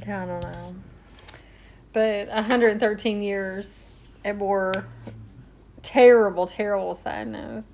Yeah, 0.06 0.24
I 0.24 0.26
don't 0.26 0.44
know. 0.44 0.76
But 1.94 2.30
113 2.30 3.22
years, 3.22 3.72
it 4.24 4.38
bore 4.40 4.86
terrible, 5.84 6.48
terrible 6.48 6.96
sadness 6.96 7.66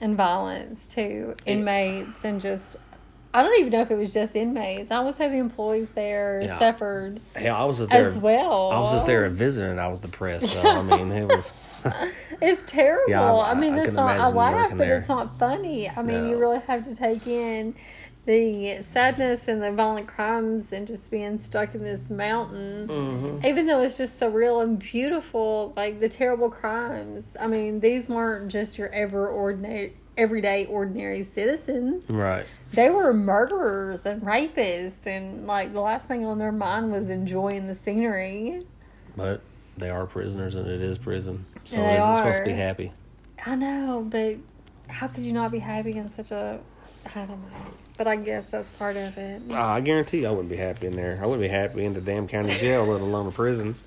and 0.00 0.16
violence 0.16 0.80
to 0.90 1.34
inmates 1.46 2.24
and 2.24 2.40
just. 2.40 2.76
I 3.38 3.42
don't 3.42 3.56
even 3.60 3.70
know 3.72 3.82
if 3.82 3.90
it 3.92 3.96
was 3.96 4.12
just 4.12 4.34
inmates. 4.34 4.90
I 4.90 5.00
had 5.16 5.30
the 5.30 5.36
employees 5.36 5.88
there 5.94 6.40
Yeah. 6.44 6.58
suffered 6.58 7.20
Hell, 7.36 7.54
I 7.54 7.64
was 7.64 7.86
there. 7.86 8.08
as 8.08 8.18
well. 8.18 8.72
I 8.72 8.78
was 8.80 8.92
just 8.92 9.06
there 9.06 9.26
and 9.70 9.80
I 9.80 9.86
was 9.86 10.00
depressed. 10.00 10.48
So 10.48 10.60
I 10.60 10.82
mean, 10.82 11.10
it 11.12 11.26
was. 11.26 11.52
It's 12.40 12.62
terrible. 12.70 13.10
Yeah, 13.10 13.32
I- 13.32 13.50
I, 13.50 13.54
mean, 13.54 13.74
I 13.74 13.82
it's 13.82 13.94
not. 13.94 14.18
I 14.18 14.28
laugh, 14.28 14.70
but 14.70 14.78
there. 14.78 14.98
it's 14.98 15.08
not 15.08 15.38
funny. 15.40 15.88
I 15.88 16.02
mean, 16.02 16.28
you 16.28 16.36
really 16.36 16.60
have 16.68 16.82
to 16.84 16.94
take 16.94 17.26
in 17.26 17.74
the 18.26 18.84
sadness 18.92 19.40
and 19.48 19.60
the 19.62 19.72
violent 19.72 20.06
crimes 20.06 20.64
and 20.72 20.86
just 20.86 21.10
being 21.10 21.38
stuck 21.40 21.74
in 21.74 21.82
this 21.82 22.10
mountain. 22.10 22.86
Mhm. 22.88 23.44
Even 23.44 23.66
though 23.66 23.80
it's 23.80 23.96
just 23.96 24.18
so 24.18 24.28
real 24.28 24.60
and 24.60 24.78
beautiful, 24.78 25.72
like 25.76 25.98
the 26.00 26.08
terrible 26.08 26.50
crimes. 26.50 27.24
I 27.40 27.46
mean, 27.48 27.80
these 27.80 28.08
weren't 28.08 28.48
just 28.52 28.76
your 28.78 28.88
ever 28.90 29.26
ordinary, 29.28 29.94
everyday 30.18 30.66
ordinary 30.66 31.22
citizens. 31.22 32.02
Right. 32.10 32.50
They 32.72 32.90
were 32.90 33.14
murderers 33.14 34.04
and 34.04 34.20
rapists, 34.22 35.06
and 35.06 35.46
like 35.46 35.72
the 35.72 35.80
last 35.80 36.06
thing 36.06 36.26
on 36.26 36.38
their 36.38 36.52
mind 36.52 36.92
was 36.92 37.08
enjoying 37.08 37.68
the 37.68 37.74
scenery. 37.74 38.66
But 39.16 39.40
they 39.78 39.88
are 39.88 40.04
prisoners, 40.06 40.56
and 40.56 40.66
it 40.66 40.82
is 40.82 40.98
prison, 40.98 41.46
so 41.64 41.76
They 41.76 41.96
is 41.96 42.04
it 42.04 42.16
supposed 42.16 42.38
to 42.40 42.44
be 42.44 42.52
happy? 42.52 42.92
I 43.46 43.54
know, 43.54 44.06
but 44.06 44.36
how 44.88 45.06
could 45.06 45.22
you 45.22 45.32
not 45.32 45.52
be 45.52 45.60
happy 45.60 45.92
in 45.92 46.14
such 46.14 46.32
a? 46.32 46.58
I 47.14 47.18
don't 47.20 47.28
know, 47.28 47.72
but 47.96 48.06
I 48.08 48.16
guess 48.16 48.50
that's 48.50 48.68
part 48.76 48.96
of 48.96 49.16
it. 49.16 49.42
Uh, 49.48 49.54
I 49.54 49.80
guarantee 49.80 50.20
you, 50.22 50.26
I 50.26 50.30
wouldn't 50.30 50.50
be 50.50 50.56
happy 50.56 50.88
in 50.88 50.96
there. 50.96 51.18
I 51.22 51.26
wouldn't 51.26 51.40
be 51.40 51.48
happy 51.48 51.84
in 51.84 51.94
the 51.94 52.00
damn 52.00 52.26
county 52.26 52.54
jail, 52.58 52.84
let 52.84 53.00
alone 53.00 53.28
a 53.28 53.30
prison. 53.30 53.76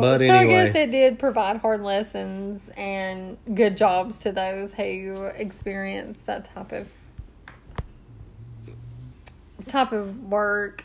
But 0.00 0.18
so 0.18 0.30
I 0.30 0.46
guess 0.46 0.74
it 0.74 0.90
did 0.90 1.18
provide 1.18 1.58
hard 1.58 1.80
lessons 1.80 2.60
and 2.76 3.36
good 3.54 3.76
jobs 3.76 4.18
to 4.20 4.32
those 4.32 4.72
who 4.72 5.24
experience 5.36 6.18
that 6.26 6.52
type 6.54 6.72
of 6.72 6.92
type 9.68 9.92
of 9.92 10.24
work. 10.24 10.84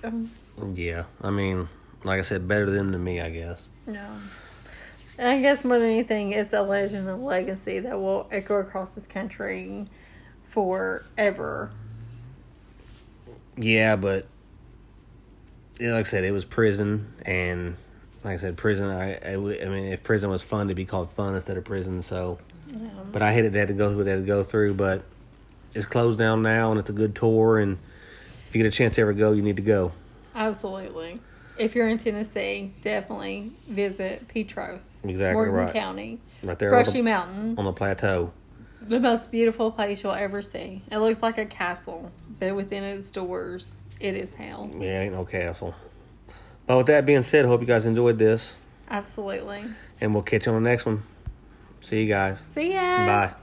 Yeah, 0.74 1.06
I 1.22 1.30
mean, 1.30 1.70
like 2.04 2.20
I 2.20 2.24
said, 2.24 2.48
better 2.48 2.70
them 2.70 2.92
than 2.92 3.04
me, 3.04 3.22
I 3.22 3.30
guess. 3.30 3.70
No. 3.86 4.06
And 5.18 5.28
I 5.28 5.40
guess 5.40 5.64
more 5.64 5.78
than 5.78 5.90
anything, 5.90 6.32
it's 6.32 6.54
a 6.54 6.62
legend 6.62 7.08
and 7.08 7.24
legacy 7.24 7.80
that 7.80 8.00
will 8.00 8.28
echo 8.32 8.60
across 8.60 8.90
this 8.90 9.08
country 9.08 9.88
forever. 10.50 11.72
Yeah, 13.58 13.96
but 13.96 14.28
like 15.80 16.08
I 16.08 16.10
said, 16.10 16.24
it 16.24 16.32
was 16.32 16.46
prison, 16.46 17.14
and 17.26 17.78
like 18.24 18.34
I 18.34 18.38
said, 18.38 18.58
prison. 18.58 18.90
I, 18.90 19.34
I, 19.34 19.36
mean, 19.38 19.86
if 19.92 20.04
prison 20.04 20.30
was 20.30 20.44
fun, 20.44 20.68
to 20.68 20.76
be 20.76 20.86
called 20.86 21.12
fun 21.12 21.36
instead 21.36 21.58
of 21.58 21.66
prison. 21.66 22.02
So, 22.02 22.38
Yeah. 22.68 22.88
but 23.12 23.22
I 23.22 23.34
hated 23.34 23.54
had 23.56 23.70
to 23.70 23.74
go 23.74 23.94
through 23.94 24.04
that 24.06 24.18
to 24.18 24.22
go 24.22 24.44
through. 24.44 24.76
But 24.76 25.04
it's 25.74 25.86
closed 25.86 26.20
down 26.20 26.42
now, 26.42 26.72
and 26.72 26.80
it's 26.80 26.90
a 26.90 26.94
good 26.94 27.16
tour. 27.16 27.60
And 27.60 27.78
if 28.48 28.56
you 28.56 28.62
get 28.62 28.68
a 28.68 28.76
chance 28.76 28.96
to 28.96 29.02
ever 29.02 29.14
go, 29.14 29.32
you 29.32 29.42
need 29.42 29.56
to 29.58 29.62
go. 29.64 29.92
Absolutely. 30.36 31.20
If 31.58 31.76
you're 31.76 31.88
in 31.90 31.98
Tennessee, 31.98 32.74
definitely 32.82 33.52
visit 33.68 34.28
Petros, 34.28 34.84
Exactly 35.04 35.34
Morgan 35.34 35.54
right. 35.54 35.74
County, 35.74 36.20
Right 36.44 36.58
there 36.58 36.74
on 36.74 36.84
Brushy 36.84 37.00
the, 37.00 37.02
Mountain. 37.04 37.56
on 37.58 37.66
the 37.66 37.74
plateau. 37.74 38.32
The 38.82 39.00
most 39.00 39.30
beautiful 39.30 39.70
place 39.70 40.02
you'll 40.02 40.14
ever 40.14 40.42
see. 40.42 40.82
It 40.92 40.98
looks 40.98 41.22
like 41.22 41.38
a 41.38 41.46
castle, 41.46 42.10
but 42.40 42.56
within 42.56 42.84
its 42.84 43.12
doors, 43.12 43.74
it 44.00 44.16
is 44.16 44.34
hell. 44.34 44.72
Yeah, 44.80 45.02
ain't 45.02 45.14
no 45.14 45.26
castle. 45.26 45.76
But 46.72 46.78
with 46.78 46.88
that 46.88 47.06
being 47.06 47.22
said, 47.22 47.44
hope 47.44 47.60
you 47.60 47.68
guys 47.68 47.86
enjoyed 47.86 48.18
this, 48.18 48.54
Absolutely. 48.90 49.62
and 50.00 50.14
we'll 50.14 50.24
catch 50.24 50.46
you 50.46 50.54
on 50.54 50.64
the 50.64 50.70
next 50.70 50.86
one. 50.86 51.04
See 51.82 52.04
you 52.04 52.08
guys. 52.08 52.40
See 52.56 52.72
ya. 52.72 53.06
Bye. 53.06 53.34